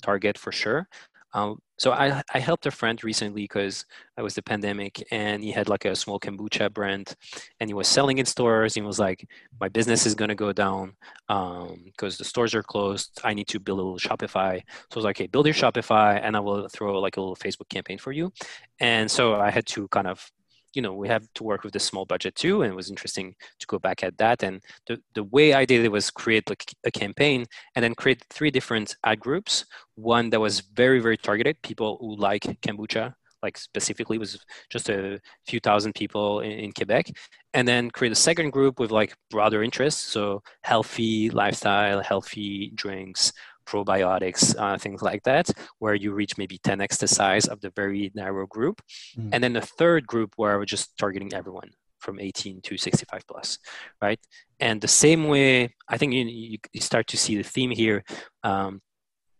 [0.02, 0.88] target for sure
[1.36, 3.84] um, so I, I helped a friend recently because
[4.16, 7.14] it was the pandemic and he had like a small kombucha brand
[7.60, 8.74] and he was selling in stores.
[8.74, 9.28] He was like,
[9.60, 10.94] my business is going to go down
[11.28, 13.20] because um, the stores are closed.
[13.22, 14.60] I need to build a little Shopify.
[14.60, 17.36] So I was like, hey, build your Shopify and I will throw like a little
[17.36, 18.32] Facebook campaign for you.
[18.80, 20.26] And so I had to kind of
[20.74, 23.34] you know we have to work with this small budget too and it was interesting
[23.58, 24.42] to go back at that.
[24.42, 28.24] And the, the way i did it was create like a campaign and then create
[28.30, 29.64] three different ad groups.
[29.94, 35.20] One that was very very targeted people who like kombucha like specifically was just a
[35.46, 37.10] few thousand people in, in, Quebec,
[37.54, 43.32] and then create a second group with like broader interests, so healthy lifestyle, healthy drinks,
[43.66, 48.10] probiotics, uh, things like that, where you reach maybe 10x the size of the very
[48.14, 48.80] narrow group.
[49.18, 49.30] Mm.
[49.32, 53.58] And then the third group where we're just targeting everyone from 18 to 65 plus,
[54.00, 54.20] right?
[54.60, 58.04] And the same way, I think you, you start to see the theme here.
[58.44, 58.80] Um,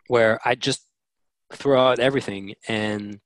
[0.08, 0.86] where I just
[1.52, 3.18] throw out everything and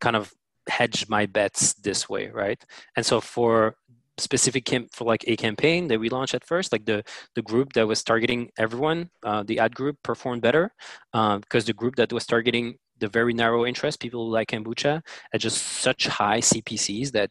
[0.00, 0.32] kind of
[0.68, 2.62] hedge my bets this way, right?
[2.96, 3.76] And so for
[4.18, 7.02] specific camp for like a campaign that we launched at first like the
[7.34, 10.72] the group that was targeting everyone uh, the ad group performed better
[11.12, 15.02] because uh, the group that was targeting the very narrow interest people like kombucha
[15.34, 17.30] at just such high cpcs that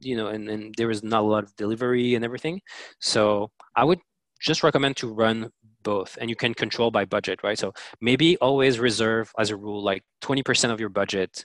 [0.00, 2.60] you know and, and there was not a lot of delivery and everything.
[3.00, 4.00] So i would
[4.40, 5.50] just recommend to run
[5.82, 7.58] both and you can control by budget right?
[7.58, 11.44] So maybe always reserve as a rule like 20% of your budget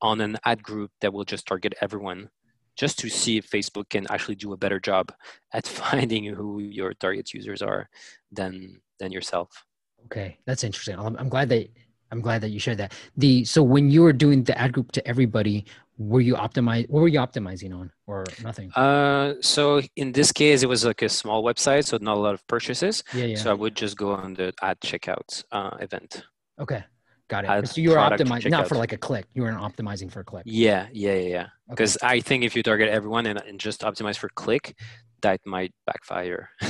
[0.00, 2.28] on an ad group that will just target everyone
[2.76, 5.12] just to see if Facebook can actually do a better job
[5.52, 7.88] at finding who your target users are
[8.30, 9.64] than than yourself.
[10.06, 10.98] Okay, that's interesting.
[10.98, 11.68] I'm, I'm glad that
[12.10, 12.92] I'm glad that you shared that.
[13.16, 15.64] The so when you were doing the ad group to everybody,
[15.98, 16.88] were you optimize?
[16.88, 18.72] What were you optimizing on, or nothing?
[18.72, 22.34] Uh, so in this case, it was like a small website, so not a lot
[22.34, 23.02] of purchases.
[23.14, 23.36] Yeah, yeah.
[23.36, 26.22] So I would just go on the ad checkout uh, event.
[26.60, 26.84] Okay,
[27.28, 27.68] Got it.
[27.68, 29.26] So you were optimizing not for like a click.
[29.32, 30.42] You weren't optimizing for a click.
[30.46, 31.46] Yeah, yeah, yeah, yeah.
[31.68, 32.06] Because okay.
[32.06, 34.76] I think if you target everyone and, and just optimize for click,
[35.22, 36.50] that might backfire.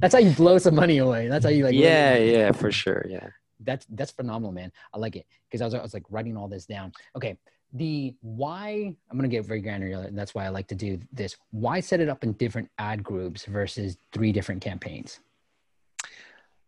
[0.00, 1.28] that's how you blow some money away.
[1.28, 1.74] That's how you like.
[1.74, 3.06] Yeah, yeah, for sure.
[3.08, 3.28] Yeah.
[3.60, 4.70] That's that's phenomenal, man.
[4.92, 6.92] I like it because I was I was like writing all this down.
[7.16, 7.36] Okay,
[7.72, 11.36] the why I'm gonna get very granular, and that's why I like to do this.
[11.50, 15.20] Why set it up in different ad groups versus three different campaigns?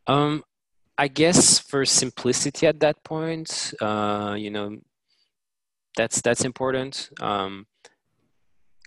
[0.07, 0.43] Um,
[1.01, 4.77] I guess for simplicity at that point, uh, you know,
[5.97, 7.09] that's that's important.
[7.23, 7.67] Um,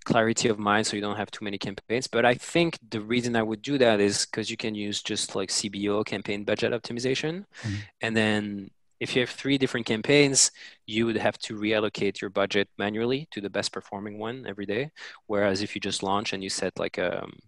[0.05, 2.05] clarity of mind, so you don't have too many campaigns.
[2.05, 5.35] But I think the reason I would do that is because you can use just
[5.35, 7.75] like CBO, campaign budget optimization, mm-hmm.
[8.01, 10.51] and then if you have three different campaigns,
[10.85, 14.91] you would have to reallocate your budget manually to the best performing one every day.
[15.25, 17.39] Whereas if you just launch and you set like a, um,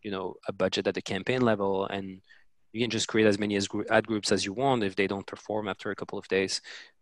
[0.00, 2.20] you know, a budget at the campaign level and
[2.72, 4.82] you can just create as many as ad groups as you want.
[4.82, 6.60] If they don't perform after a couple of days,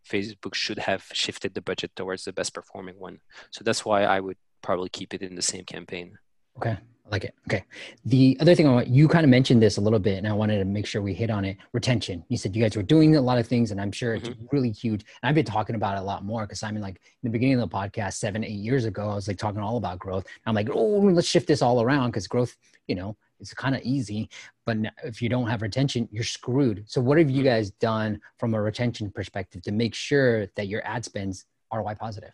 [0.08, 3.20] Facebook should have shifted the budget towards the best performing one.
[3.50, 6.18] So that's why I would probably keep it in the same campaign.
[6.56, 6.78] Okay.
[7.06, 7.34] I like it.
[7.46, 7.64] Okay.
[8.06, 10.32] The other thing I want, you kind of mentioned this a little bit, and I
[10.32, 11.58] wanted to make sure we hit on it.
[11.72, 12.24] Retention.
[12.28, 14.46] You said you guys were doing a lot of things, and I'm sure it's mm-hmm.
[14.52, 15.04] really huge.
[15.22, 17.30] And I've been talking about it a lot more because I mean, like in the
[17.30, 20.24] beginning of the podcast, seven, eight years ago, I was like talking all about growth.
[20.46, 23.18] I'm like, oh, let's shift this all around because growth, you know,
[23.50, 24.28] it's kind of easy.
[24.66, 26.84] But if you don't have retention, you're screwed.
[26.86, 30.86] So what have you guys done from a retention perspective to make sure that your
[30.86, 32.32] ad spends ROI positive?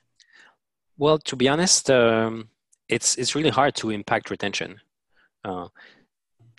[0.99, 2.49] Well, to be honest, um,
[2.89, 4.81] it's it's really hard to impact retention.
[5.45, 5.69] Uh,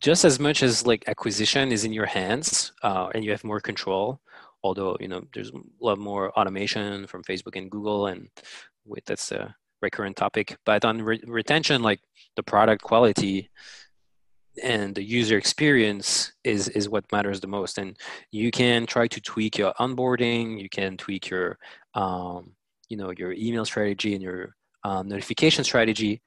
[0.01, 3.59] just as much as like acquisition is in your hands uh, and you have more
[3.59, 4.19] control,
[4.63, 8.29] although you know there's a lot more automation from Facebook and Google, and
[8.85, 10.57] with that's a recurrent topic.
[10.65, 12.01] But on re- retention, like
[12.35, 13.49] the product quality
[14.63, 17.77] and the user experience is is what matters the most.
[17.77, 17.97] And
[18.31, 21.57] you can try to tweak your onboarding, you can tweak your
[21.93, 22.51] um,
[22.89, 26.21] you know your email strategy and your um, notification strategy,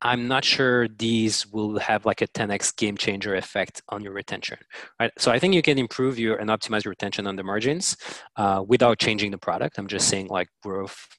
[0.00, 4.58] I'm not sure these will have like a 10x game changer effect on your retention,
[5.00, 5.10] right?
[5.18, 7.96] So I think you can improve your and optimize your retention on the margins
[8.36, 9.78] uh, without changing the product.
[9.78, 11.17] I'm just saying like growth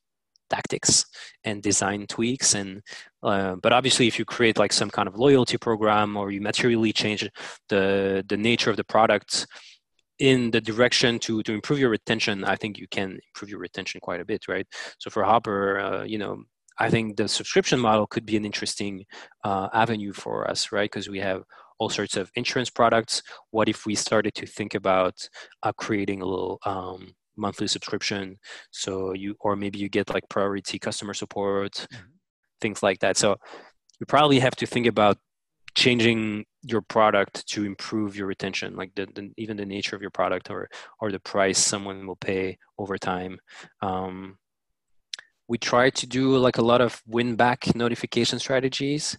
[0.50, 1.06] tactics
[1.44, 2.82] and design tweaks and
[3.24, 6.94] uh, but obviously if you create like some kind of loyalty program or you materially
[6.94, 7.28] change
[7.70, 9.48] the the nature of the product
[10.20, 14.02] in the direction to to improve your retention, I think you can improve your retention
[14.02, 14.68] quite a bit, right?
[15.00, 16.44] So for Hopper, uh, you know,
[16.78, 19.06] I think the subscription model could be an interesting
[19.44, 20.90] uh, avenue for us, right?
[20.90, 21.44] Because we have
[21.80, 23.24] all sorts of insurance products.
[23.52, 25.28] What if we started to think about
[25.64, 28.38] uh, creating a little um, monthly subscription?
[28.72, 32.06] So you, or maybe you get like priority customer support, mm-hmm.
[32.62, 33.18] things like that.
[33.18, 33.38] So
[34.00, 35.18] you probably have to think about
[35.76, 40.12] changing your product to improve your retention like the, the, even the nature of your
[40.12, 43.40] product or or the price someone will pay over time
[43.82, 44.38] um,
[45.48, 49.18] we try to do like a lot of win back notification strategies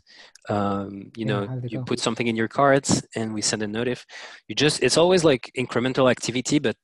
[0.48, 1.84] um, you know you go?
[1.84, 4.04] put something in your cards and we send a notif
[4.48, 6.76] you just it's always like incremental activity but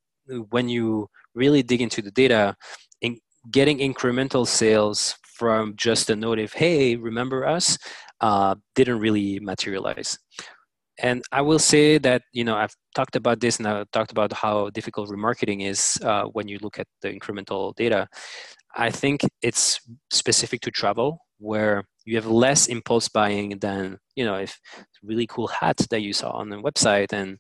[0.51, 2.55] when you really dig into the data
[3.01, 3.19] in
[3.51, 7.79] getting incremental sales from just a note of hey remember us
[8.21, 10.19] uh, didn't really materialize.
[10.99, 14.33] And I will say that you know I've talked about this and I've talked about
[14.33, 18.09] how difficult remarketing is uh, when you look at the incremental data.
[18.77, 24.37] I think it's specific to travel where you have less impulse buying than you know
[24.37, 24.59] if
[25.03, 27.39] really cool hat that you saw on the website and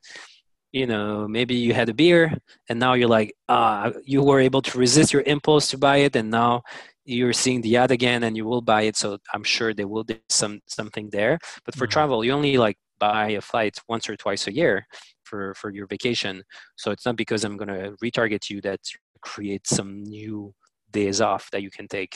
[0.76, 2.22] you know maybe you had a beer
[2.68, 6.14] and now you're like ah you were able to resist your impulse to buy it
[6.16, 6.62] and now
[7.06, 8.96] you're seeing the ad again and you will buy it.
[8.96, 11.38] So i'm sure there will be some something there.
[11.64, 11.92] But for mm-hmm.
[11.96, 14.86] travel you only like buy a flight once or twice a year
[15.28, 16.34] for for your vacation.
[16.80, 18.82] So it's not because i'm going to retarget you that
[19.22, 20.52] create some new
[20.98, 22.14] days off that you can take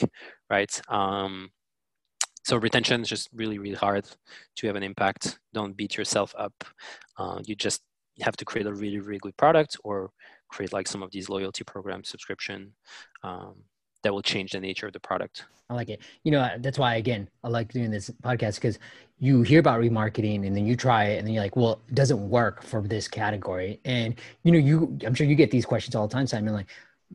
[0.54, 0.72] right?
[0.88, 1.50] Um,
[2.44, 4.04] so retention is just really really hard
[4.56, 5.22] to have an impact.
[5.58, 6.56] Don't beat yourself up.
[7.18, 7.80] Uh, you just
[8.20, 10.10] have to create a really really good product or
[10.48, 12.72] create like some of these loyalty program subscription
[13.22, 13.54] um,
[14.02, 16.00] that will change the nature of the product I like it.
[16.24, 18.78] You know, that's why again I like doing this podcast because
[19.20, 21.94] you hear about remarketing and then you try it and then you're like, well, it
[21.94, 23.80] doesn't work for this category.
[23.84, 26.52] And you know, you I'm sure you get these questions all the time, Simon.
[26.52, 26.66] Like,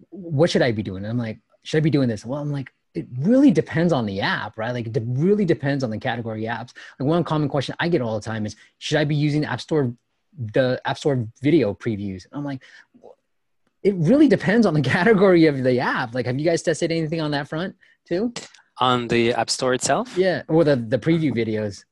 [0.10, 1.04] what should I be doing?
[1.04, 2.26] And I'm like, should I be doing this?
[2.26, 4.72] Well, I'm like, it really depends on the app, right?
[4.72, 6.74] Like, it really depends on the category apps.
[6.98, 9.60] Like, one common question I get all the time is, should I be using App
[9.60, 9.94] Store,
[10.38, 12.26] the App Store video previews?
[12.32, 12.64] I'm like,
[13.84, 16.14] it really depends on the category of the app.
[16.14, 17.76] Like, have you guys tested anything on that front
[18.08, 18.34] too?
[18.80, 20.18] On the App Store itself?
[20.18, 21.84] Yeah, or the the preview videos.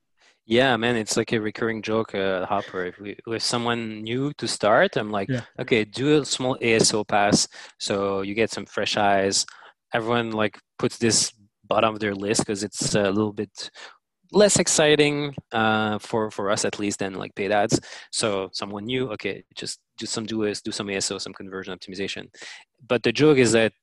[0.45, 2.85] Yeah, man, it's like a recurring joke uh, Hopper.
[2.87, 5.41] If we if someone new to start, I'm like, Yeah.
[5.59, 7.47] okay, do a small ASO pass
[7.79, 9.45] so you get some fresh eyes.
[9.93, 11.31] Everyone like puts this
[11.63, 13.69] bottom of their list because it's a little bit
[14.33, 17.79] less exciting uh, for for us at least than like paid ads.
[18.11, 22.27] So someone new, okay, just do some do do some ASO, some conversion optimization.
[22.85, 23.73] But the joke is that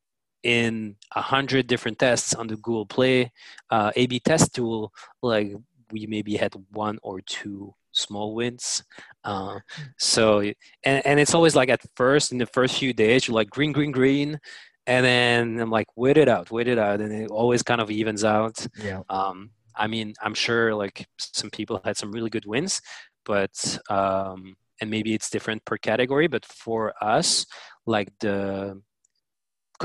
[0.43, 3.33] in a hundred different tests on the Google Play
[3.71, 5.53] uh, A/B test tool, like
[5.93, 8.85] we maybe had one or two small wins.
[9.25, 9.61] Uh,
[9.99, 13.51] so and and it's always like at first in the first few days you're like
[13.51, 14.41] green green green,
[14.87, 17.91] and then I'm like wait it out wait it out, and it always kind of
[17.91, 18.67] evens out.
[18.83, 19.03] Yeah.
[19.09, 19.51] Um,
[19.85, 22.81] I mean I'm sure like some people had some really good wins,
[23.25, 23.55] but
[23.99, 24.41] um,
[24.81, 26.83] and maybe it's different per category, but for
[27.17, 27.47] us
[27.87, 28.81] like the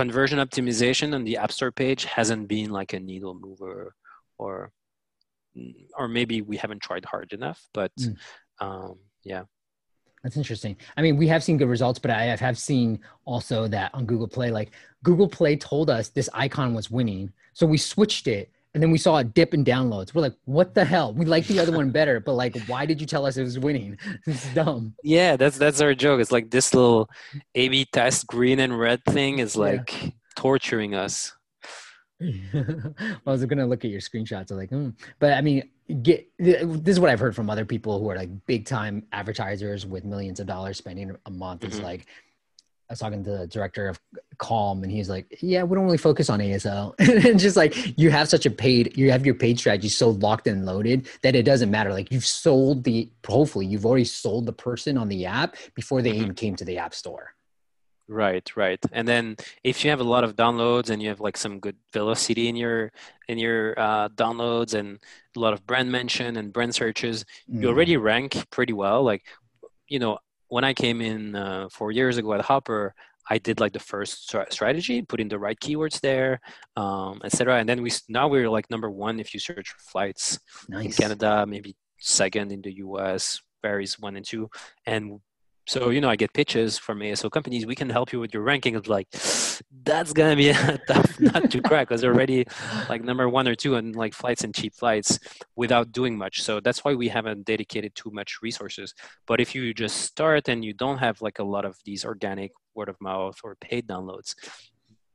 [0.02, 3.96] conversion optimization on the app store page hasn't been like a needle mover
[4.38, 4.72] or
[5.98, 8.16] or maybe we haven't tried hard enough but Mm.
[8.66, 9.44] um yeah
[10.24, 10.76] That's interesting.
[10.98, 12.90] I mean, we have seen good results, but I have seen
[13.26, 14.70] also that on Google Play, like
[15.08, 17.24] Google Play told us this icon was winning.
[17.54, 20.14] So we switched it and then we saw a dip in downloads.
[20.14, 21.14] We're like, what the hell?
[21.14, 23.58] We like the other one better, but like, why did you tell us it was
[23.58, 23.98] winning?
[24.28, 24.94] This is dumb.
[25.04, 27.10] yeah that's that's our joke it's like this little
[27.56, 29.62] a b test green and red thing is Yeah.
[29.62, 31.34] like torturing us
[32.22, 34.50] I was gonna look at your screenshots.
[34.52, 34.90] I'm like, hmm.
[35.20, 35.70] but I mean,
[36.02, 36.64] get this
[36.96, 40.40] is what I've heard from other people who are like big time advertisers with millions
[40.40, 41.64] of dollars spending a month.
[41.66, 41.84] It's Mhm.
[41.84, 42.08] like
[42.90, 44.00] I was talking to the director of
[44.38, 46.94] Calm, and he's like, "Yeah, we don't really focus on ASO."
[47.26, 50.46] and just like you have such a paid, you have your paid strategy so locked
[50.48, 51.92] and loaded that it doesn't matter.
[51.92, 56.12] Like you've sold the, hopefully, you've already sold the person on the app before they
[56.12, 57.34] even came to the app store.
[58.08, 61.36] right right and then if you have a lot of downloads and you have like
[61.36, 62.92] some good velocity in your
[63.28, 65.00] in your uh, downloads and
[65.36, 67.72] a lot of brand mention and brand searches you Mm.
[67.72, 69.24] already rank pretty well like
[69.88, 72.94] you know when i came in uh, four years ago at hopper
[73.30, 76.40] i did like the first strategy put in the right keywords there
[76.78, 80.40] um, etc and then we now we're like number one if you search for flights
[80.70, 84.50] in canada maybe second in the us varies one and two.
[84.86, 85.20] And
[85.68, 87.66] so you know i get pitches from aso companies.
[87.66, 88.76] We can help you with your ranking.
[88.76, 89.08] It's like
[89.84, 92.46] that's gonna be a tough nut to crack because they're already
[92.90, 95.20] like number one or two on like flights and cheap flights
[95.56, 96.42] without doing much.
[96.42, 98.94] So that's why we haven't dedicated too much resources.
[99.28, 102.52] But if you just start and you don't have like a lot of these organic
[102.76, 104.36] word of mouth or paid downloads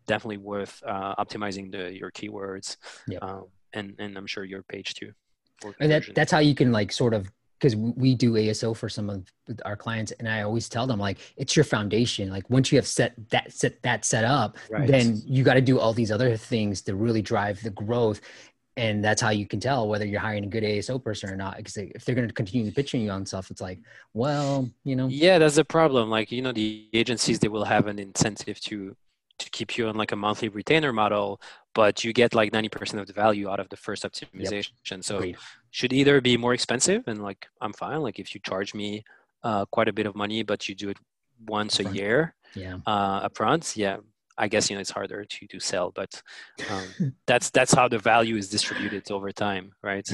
[0.06, 3.22] definitely worth uh, optimizing the your keywords Yep.
[3.22, 5.12] um, and and i'm sure your page too
[5.78, 9.10] And that, that's how you can like sort of because we do ASO for some
[9.10, 9.30] of
[9.66, 12.30] our clients, and I always tell them like it's your foundation.
[12.30, 14.88] Like once you have set that set that set up, Right.
[14.88, 18.20] then you got to do all these other things to really drive the growth.
[18.76, 21.58] And that's how you can tell whether you're hiring a good ASO person or not.
[21.58, 23.78] Because if they're going to continue pitching you on stuff, it's like,
[24.14, 26.08] well, you know, Yeah, that's the problem.
[26.08, 28.96] Like, you know, the agencies they will have an incentive to
[29.40, 31.40] to keep you on like a monthly retainer model,
[31.74, 35.02] but you get like 90% of the value out of the first optimization.
[35.02, 35.36] So agreed.
[35.70, 38.00] Should either be more expensive and like I'm fine.
[38.02, 39.04] Like if you charge me
[39.42, 40.98] uh, quite a bit of money, but you do it
[41.46, 43.98] once a year yeah, uh, upfront, yeah,
[44.36, 46.22] I guess you know it's harder to to sell, but
[46.70, 50.08] um, that's that's how the value is distributed over time, right?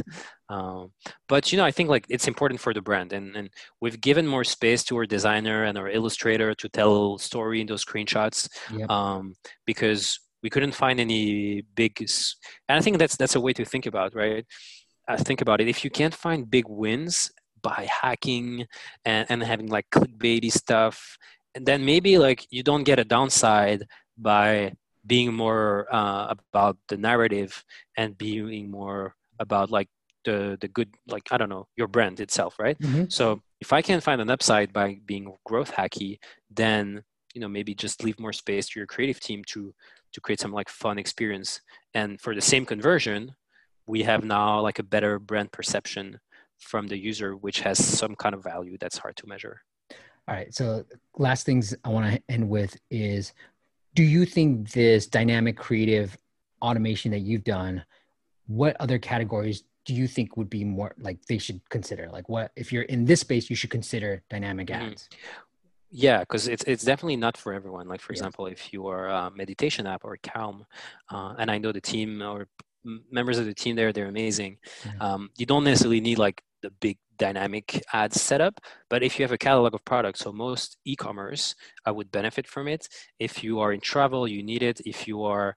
[0.49, 0.93] Um,
[1.28, 4.26] but you know, I think like it's important for the brand, and and we've given
[4.26, 8.91] more space to our designer and our illustrator to tell story in those screenshots, Yep.
[8.91, 13.64] um, because we couldn't find any big, and I think that's that's a way to
[13.64, 14.45] think about, right?
[15.09, 15.68] Uh, think about it.
[15.68, 17.30] If you can't find big wins
[17.62, 18.66] by hacking
[19.04, 21.16] and, and having like clickbaity stuff,
[21.54, 23.84] and then maybe like you don't get a downside
[24.18, 24.72] by
[25.07, 27.64] being more uh, about the narrative
[27.96, 29.88] and being more about like
[30.24, 32.78] the the good like I don't know your brand itself, right?
[32.80, 33.11] Mhm.
[33.12, 36.18] So if I can't find an upside by being growth hacky,
[36.50, 37.02] then
[37.32, 39.72] you know maybe just leave more space to your creative team to
[40.12, 41.61] to create some like fun experience.
[41.94, 43.36] And for the same conversion,
[43.87, 46.20] we have now like a better brand perception
[46.59, 49.62] from the user, which has some kind of value that's hard to measure.
[50.28, 50.53] All right.
[50.53, 50.84] So
[51.18, 53.32] last things I want to end with is
[53.95, 56.18] do you think this dynamic creative
[56.62, 57.84] automation that you've done,
[58.47, 62.09] what other categories do you think would be more like they should consider?
[62.11, 64.93] Like what if you're in this space, you should consider dynamic Mhm.
[64.93, 65.09] ads.
[65.91, 67.87] Yeah, because it's it's definitely not for everyone.
[67.87, 68.16] Like for Yeah.
[68.18, 70.66] example, if you are a meditation app or Calm,
[71.11, 72.49] uh, and I know the team or
[73.11, 74.59] members of the team there, they're amazing.
[74.84, 74.93] Yeah.
[75.01, 78.61] Um, you don't necessarily need like the big dynamic ad setup,
[78.91, 82.68] but if you have a catalog of products, so most e-commerce, I would benefit from
[82.68, 82.89] it.
[83.18, 84.80] If you are in travel, you need it.
[84.84, 85.57] If you are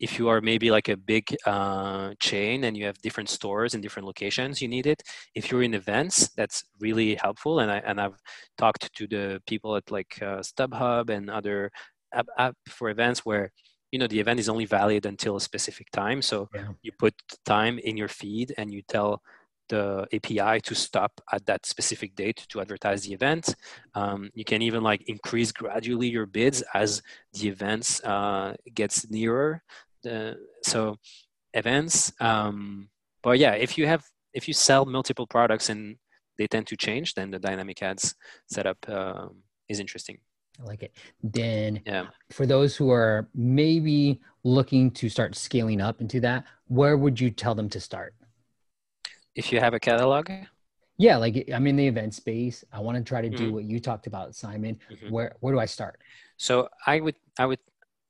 [0.00, 3.82] if you are maybe like a big uh, chain and you have different stores in
[3.82, 5.02] different locations, you need it.
[5.34, 7.60] If you're in events, that's really helpful.
[7.60, 8.18] And I and I've
[8.56, 11.70] talked to the people at like uh, StubHub and other
[12.14, 13.52] app, app for events where
[13.92, 16.22] you know the event is only valid until a specific time.
[16.22, 16.72] So Yeah.
[16.82, 19.22] you put the time in your feed and you tell
[19.68, 23.54] the API to stop at that specific date to advertise the event.
[23.94, 29.62] Um, you can even like increase gradually your bids as the events uh, gets nearer.
[30.62, 30.96] So
[31.54, 32.88] events, um,
[33.22, 35.96] but yeah, if you have if you sell multiple products and
[36.38, 38.14] they tend to change, then the dynamic ads
[38.46, 40.18] setup um, is interesting.
[40.60, 40.92] I like it.
[41.22, 42.08] Then Yeah.
[42.30, 47.30] for those who are maybe looking to start scaling up into that, where would you
[47.30, 48.14] tell them to start?
[49.34, 50.30] If you have a catalog,
[50.98, 52.62] Yeah, like I'm in the event space.
[52.72, 53.52] I want to try to do Mhm.
[53.52, 54.78] what you talked about, Simon.
[54.90, 55.10] Mhm.
[55.10, 55.98] Where where do I start?
[56.36, 57.60] So I would I would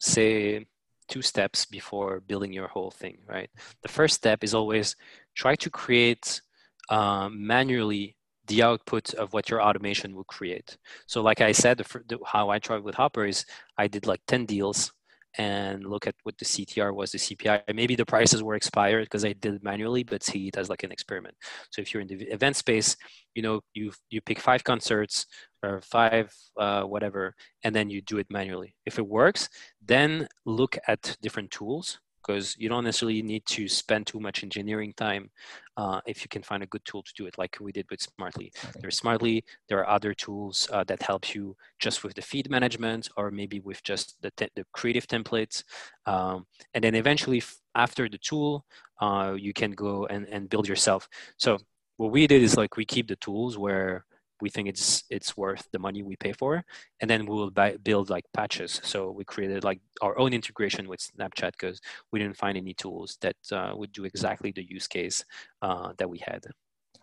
[0.00, 0.66] say
[1.06, 3.50] two steps before building your whole thing, right?
[3.82, 4.96] The first step is always
[5.34, 6.42] try to create
[6.88, 8.16] um, manually
[8.50, 10.76] the output of what your automation will create.
[11.06, 13.46] So like I said, the, how I tried with Hopper is
[13.78, 14.92] I did like 10 deals
[15.38, 17.62] and look at what the CTR was, the CPI.
[17.72, 20.82] Maybe the prices were expired because I did it manually, but see it as like
[20.82, 21.36] an experiment.
[21.70, 22.96] So if you're in the event space,
[23.36, 25.26] you know, you you pick five concerts
[25.62, 28.74] or five uh, whatever, and then you do it manually.
[28.84, 29.48] If it works,
[29.80, 34.92] then look at different tools because you don't necessarily need to spend too much engineering
[34.96, 35.30] time
[35.76, 38.00] uh, if you can find a good tool to do it, like we did with
[38.00, 38.52] Smartly.
[38.80, 39.44] There's Smartly.
[39.68, 43.60] There are other tools uh, that help you just with the feed management, or maybe
[43.60, 45.64] with just the te- the creative templates,
[46.06, 48.64] um, and then eventually f- after the tool,
[49.00, 51.08] uh, you can go and, and build yourself.
[51.38, 51.58] So
[51.96, 54.04] what we did is like we keep the tools where
[54.40, 56.64] we think it's it's worth the money we pay for
[57.00, 60.88] and then we will buy, build like patches so we created like our own integration
[60.88, 61.80] with snapchat because
[62.12, 65.24] we didn't find any tools that uh, would do exactly the use case
[65.62, 66.44] uh, that we had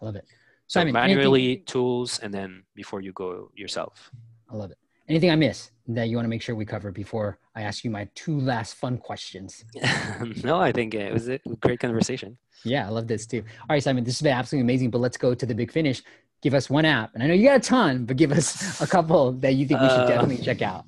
[0.02, 0.26] I love it.
[0.68, 4.12] so Simon, anything- manually tools and then before you go yourself
[4.50, 4.78] I love it.
[5.10, 7.92] Anything I miss that you want to make sure we cover before I ask you
[7.92, 9.64] my two last fun questions?
[10.44, 13.44] no i think it was a great conversation Yeah, I love this too.
[13.62, 16.02] All right, Simon, this has been absolutely amazing, but let's go to the big finish.
[16.42, 17.14] Give us one app.
[17.14, 19.82] And I know you got a ton, but give us a couple that you think
[19.82, 20.86] we should Uh, definitely check out.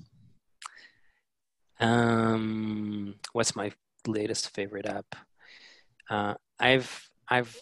[1.79, 3.71] Um, what's my
[4.07, 5.15] latest favorite app?
[6.09, 7.55] Uh, I've I've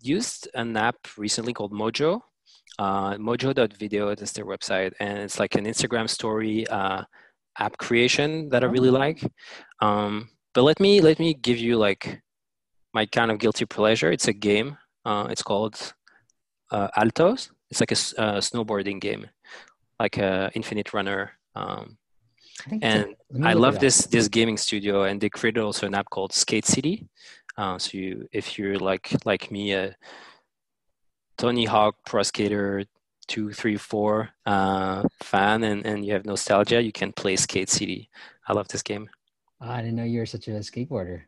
[0.00, 2.20] used an app recently called Mojo,
[2.78, 4.14] uh, Mojo.video.
[4.14, 7.04] That's their website, and it's like an Instagram story uh,
[7.58, 9.22] app creation that I really like.
[9.80, 12.20] Um, but let me let me give you like
[12.92, 14.10] my kind of guilty pleasure.
[14.10, 14.78] It's a game.
[15.04, 15.94] Uh, it's called
[16.70, 17.50] uh, Alto's.
[17.70, 19.26] It's like a snowboarding game,
[20.00, 21.32] like a Infinite Runner.
[21.54, 21.96] Um,
[22.66, 25.86] I think it's a- and I love this this gaming studio, and they created also
[25.86, 27.08] an app called Skate City.
[27.56, 29.94] Uh, so you, if you're like like me, a
[31.38, 32.84] Tony Hawk Pro Skater
[33.26, 38.10] two, three, four uh, fan, and, and you have nostalgia, you can play Skate City.
[38.48, 39.08] I love this game.
[39.60, 41.22] Ah, I didn't know you were such a skateboarder.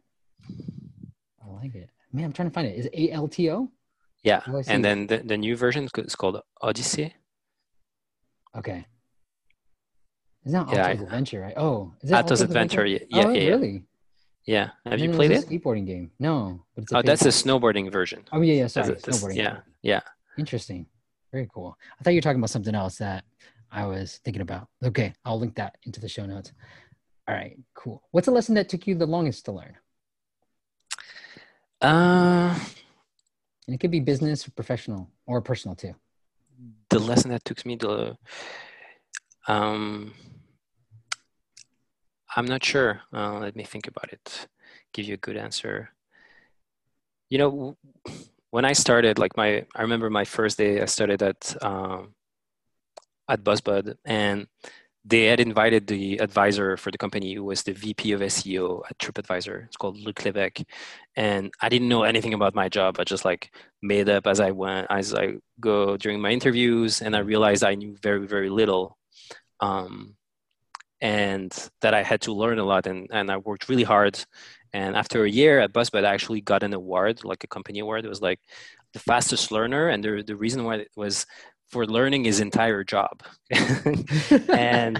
[1.42, 1.90] I like it.
[2.12, 2.76] Man, I'm trying to find it.
[2.76, 3.70] Is it ALTO?
[4.22, 7.14] Yeah, Oh, and then the, the new version is called Odyssey.
[8.56, 8.86] Okay.
[10.44, 11.54] It's not Yeah, Alto's I- Adventure, right?
[11.56, 13.84] Oh, is it Alto's Adventure, yeah, yeah, oh, yeah, really?
[14.44, 15.44] Yeah, have you played it?
[15.44, 16.10] a skateboarding game.
[16.18, 18.24] No, but it's Oh, that's a snowboarding version.
[18.32, 18.62] Oh yeah, yeah.
[18.62, 19.36] That's Sorry, this- snowboarding.
[19.36, 20.00] yeah, yeah.
[20.38, 20.86] Interesting.
[21.30, 21.76] Very cool.
[21.98, 23.24] I thought you were talking about something else that
[23.70, 24.68] I was thinking about.
[24.84, 26.52] Okay, I'll link that into the show notes.
[27.28, 28.02] All right, cool.
[28.10, 29.76] What's a lesson that took you the longest to learn?
[31.80, 32.58] Uh,
[33.66, 35.94] And it could be business or professional or personal too.
[36.90, 38.16] the lesson that took me the
[39.48, 40.12] um
[42.36, 44.46] i'm not sure uh, let me think about it
[44.92, 45.90] give you a good answer
[47.30, 47.76] you know
[48.52, 50.80] when I started, like my, I remember my first day.
[50.80, 52.14] I started at um,
[53.28, 54.46] at Busbud, and
[55.04, 58.98] they had invited the advisor for the company who was the VP of SEO at
[58.98, 59.64] TripAdvisor.
[59.66, 60.62] It's called Luc Levesque.
[61.16, 62.96] And I didn't know anything about my job.
[62.98, 67.02] I just like made up as I went, as I go during my interviews.
[67.02, 68.96] And I realized I knew very, very little.
[69.58, 70.14] Um,
[71.00, 72.86] and that I had to learn a lot.
[72.86, 74.24] And, and I worked really hard.
[74.72, 78.04] And after a year at Busbud, I actually got an award, like a company award.
[78.04, 78.38] It was like
[78.92, 79.88] the fastest learner.
[79.88, 81.26] And the, the reason why it was
[81.72, 83.22] for learning his entire job.
[84.48, 84.98] and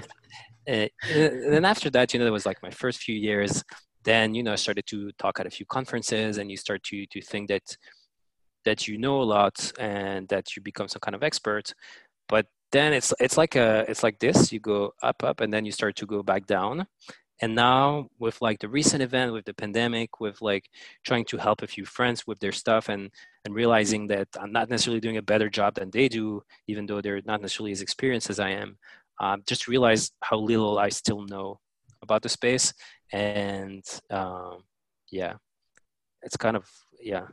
[0.67, 3.63] uh, then after that, you know, it was like my first few years.
[4.03, 7.05] Then, you know, I started to talk at a few conferences and you start to,
[7.05, 7.77] to think that,
[8.65, 11.73] that you know a lot and that you become some kind of expert.
[12.27, 15.63] But then it's, it's like a, it's like this, you go up, up, and then
[15.63, 16.87] you start to go back down
[17.41, 20.69] and now with like the recent event with the pandemic with like
[21.03, 23.09] trying to help a few friends with their stuff and
[23.45, 27.01] and realizing that i'm not necessarily doing a better job than they do even though
[27.01, 28.77] they're not necessarily as experienced as i am
[29.19, 31.59] um, just realize how little i still know
[32.01, 32.73] about the space
[33.11, 34.63] and um,
[35.11, 35.33] yeah
[36.21, 36.69] it's kind of
[36.99, 37.25] yeah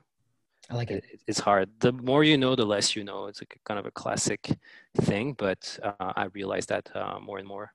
[0.70, 1.04] I like it.
[1.12, 1.20] it.
[1.26, 1.68] It's hard.
[1.80, 3.26] The more you know, the less you know.
[3.26, 4.56] It's like kind of a classic
[4.98, 7.72] thing, but uh, I realize that uh, more and more.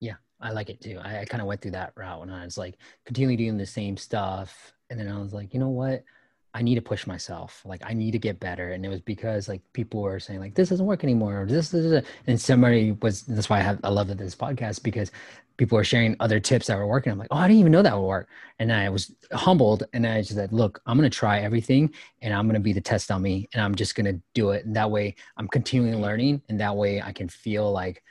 [0.00, 0.98] Yeah, I like it too.
[1.02, 3.66] I, I kind of went through that route when I was like continually doing the
[3.66, 4.72] same stuff.
[4.88, 6.04] And then I was like, you know what?
[6.52, 7.62] I need to push myself.
[7.64, 8.72] Like I need to get better.
[8.72, 11.42] And it was because like people were saying like this doesn't work anymore.
[11.42, 15.12] Or, This is and somebody was that's why I have I love this podcast because
[15.58, 17.12] people were sharing other tips that were working.
[17.12, 18.28] I'm like, oh, I didn't even know that would work.
[18.58, 22.46] And I was humbled and I just said, look, I'm gonna try everything and I'm
[22.48, 24.64] gonna be the test on me and I'm just gonna do it.
[24.64, 28.02] And that way I'm continually learning and that way I can feel like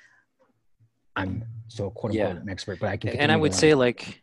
[1.16, 2.42] I'm so quote unquote yeah.
[2.42, 3.12] an expert, but I can.
[3.12, 4.22] And I would say like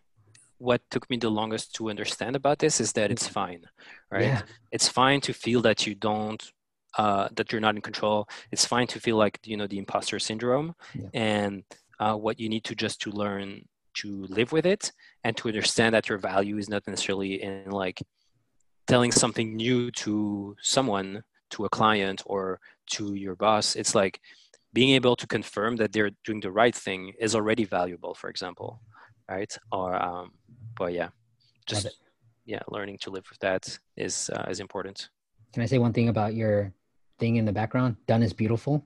[0.58, 3.62] what took me the longest to understand about this is that it's fine,
[4.10, 4.24] right?
[4.24, 4.42] Yeah.
[4.72, 6.42] It's fine to feel that you don't,
[6.98, 8.28] uh, that you're not in control.
[8.50, 11.08] It's fine to feel like you know the imposter syndrome, yeah.
[11.14, 11.64] and
[12.00, 14.92] uh, what you need to just to learn to live with it
[15.24, 18.02] and to understand that your value is not necessarily in like
[18.86, 23.74] telling something new to someone, to a client, or to your boss.
[23.74, 24.20] It's like
[24.78, 28.70] being able to confirm that they're doing the right thing is already valuable for example
[29.28, 29.56] right?
[29.72, 30.32] Or um,
[30.76, 31.08] but yeah
[31.66, 31.88] just
[32.44, 35.08] yeah learning to live with that is uh, is important.
[35.52, 36.72] Can i say one thing about your
[37.18, 37.96] thing in the background?
[38.06, 38.84] Done is beautiful.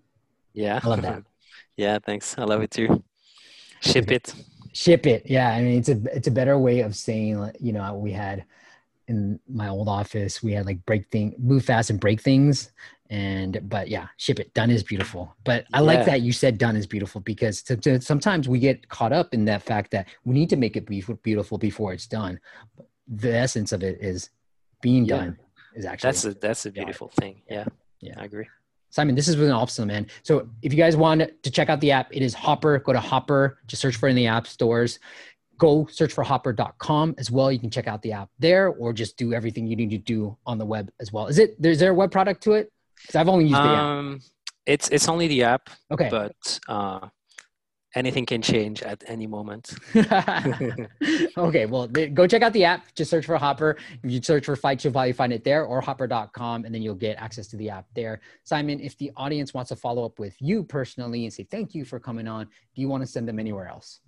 [0.53, 0.80] Yeah.
[0.82, 1.22] I love that.
[1.76, 2.36] Yeah thanks.
[2.38, 3.03] I love it too.
[3.80, 4.34] Ship it.
[4.72, 5.22] Ship it.
[5.26, 8.45] Yeah i mean it's a it's a better way of saying you know we had
[9.11, 12.70] in my old office we had like break thing move fast and break things.
[13.11, 14.54] And but yeah ship it.
[14.54, 15.34] Done is beautiful.
[15.44, 15.84] But i yeah.
[15.84, 19.34] like that you said done is beautiful because to, to, sometimes we get caught up
[19.34, 20.86] in that fact that we need to make it
[21.22, 22.38] beautiful before it's done.
[23.08, 24.30] The essence of it is
[24.80, 25.16] being yeah.
[25.16, 25.38] done
[25.74, 27.42] is actually that's a that's a beautiful thing.
[27.50, 27.64] Yeah.
[28.00, 28.14] Yeah.
[28.16, 28.48] I agree.
[28.90, 30.06] Simon, this has been awesome, man.
[30.22, 32.78] So if you guys want to check out the app, it is Hopper.
[32.80, 34.98] Go to Hopper, just search for it in the app stores
[35.61, 37.52] go search for hopper.com as well.
[37.52, 40.36] You can check out the app there or just do everything you need to do
[40.46, 41.28] on the web as well.
[41.28, 42.72] Is it, is there a web product to it?
[42.96, 44.22] Because I've only used the um, app.
[44.66, 45.68] It's, it's only the app.
[45.92, 46.08] Okay.
[46.11, 47.08] But uh,
[47.94, 49.74] anything can change at any moment.
[51.36, 52.94] okay, well, go check out the app.
[52.94, 53.76] Just search for Hopper.
[54.02, 56.94] If you search for Fight, you'll probably find it there or hopper.com, and then you'll
[56.94, 58.20] get access to the app there.
[58.44, 61.84] Simon, if the audience wants to follow up with you personally and say thank you
[61.84, 64.00] for coming on, do you want to send them anywhere else?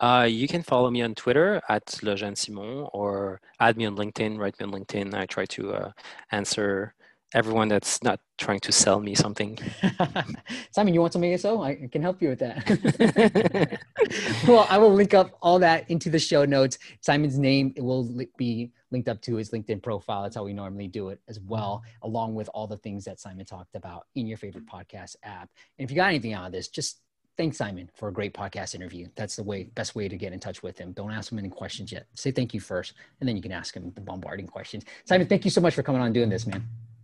[0.00, 4.38] Uh, you can follow me on Twitter at Lejeune Simon or add me on LinkedIn,
[4.38, 5.14] write me on LinkedIn.
[5.14, 5.92] I try to uh,
[6.32, 6.94] answer
[7.34, 9.58] everyone that's not trying to sell me something.
[10.72, 11.62] Simon, you want some ASO?
[11.62, 13.78] I can help you with that.
[14.48, 16.78] well, I will link up all that into the show notes.
[17.02, 20.22] Simon's name will be linked up to his LinkedIn profile.
[20.22, 23.46] That's how we normally do it as well, along with all the things that Simon
[23.46, 25.50] talked about in your favorite podcast app.
[25.78, 27.00] And if you got anything out of this, just
[27.40, 29.06] thank Simon for a great podcast interview.
[29.16, 30.92] That's the way best way to get in touch with him.
[30.92, 32.06] Don't ask him any questions yet.
[32.12, 34.84] Say thank you first, and then you can ask him the bombarding questions.
[35.06, 36.62] Simon, thank you so much for coming on and doing this, man.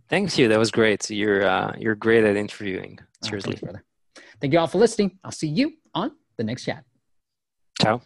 [0.09, 0.47] Thanks you.
[0.47, 1.01] That was great.
[1.01, 2.99] So you're uh, you're great at interviewing.
[3.23, 3.83] Seriously, oh, brother.
[4.39, 5.17] Thank you all for listening.
[5.23, 6.83] I'll see you on the next chat.
[7.81, 8.03] Ciao.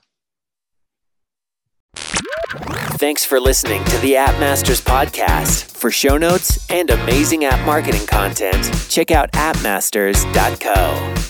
[2.97, 5.75] Thanks for listening to the App Masters podcast.
[5.75, 11.20] For show notes and amazing app marketing content, check out appmasters.co.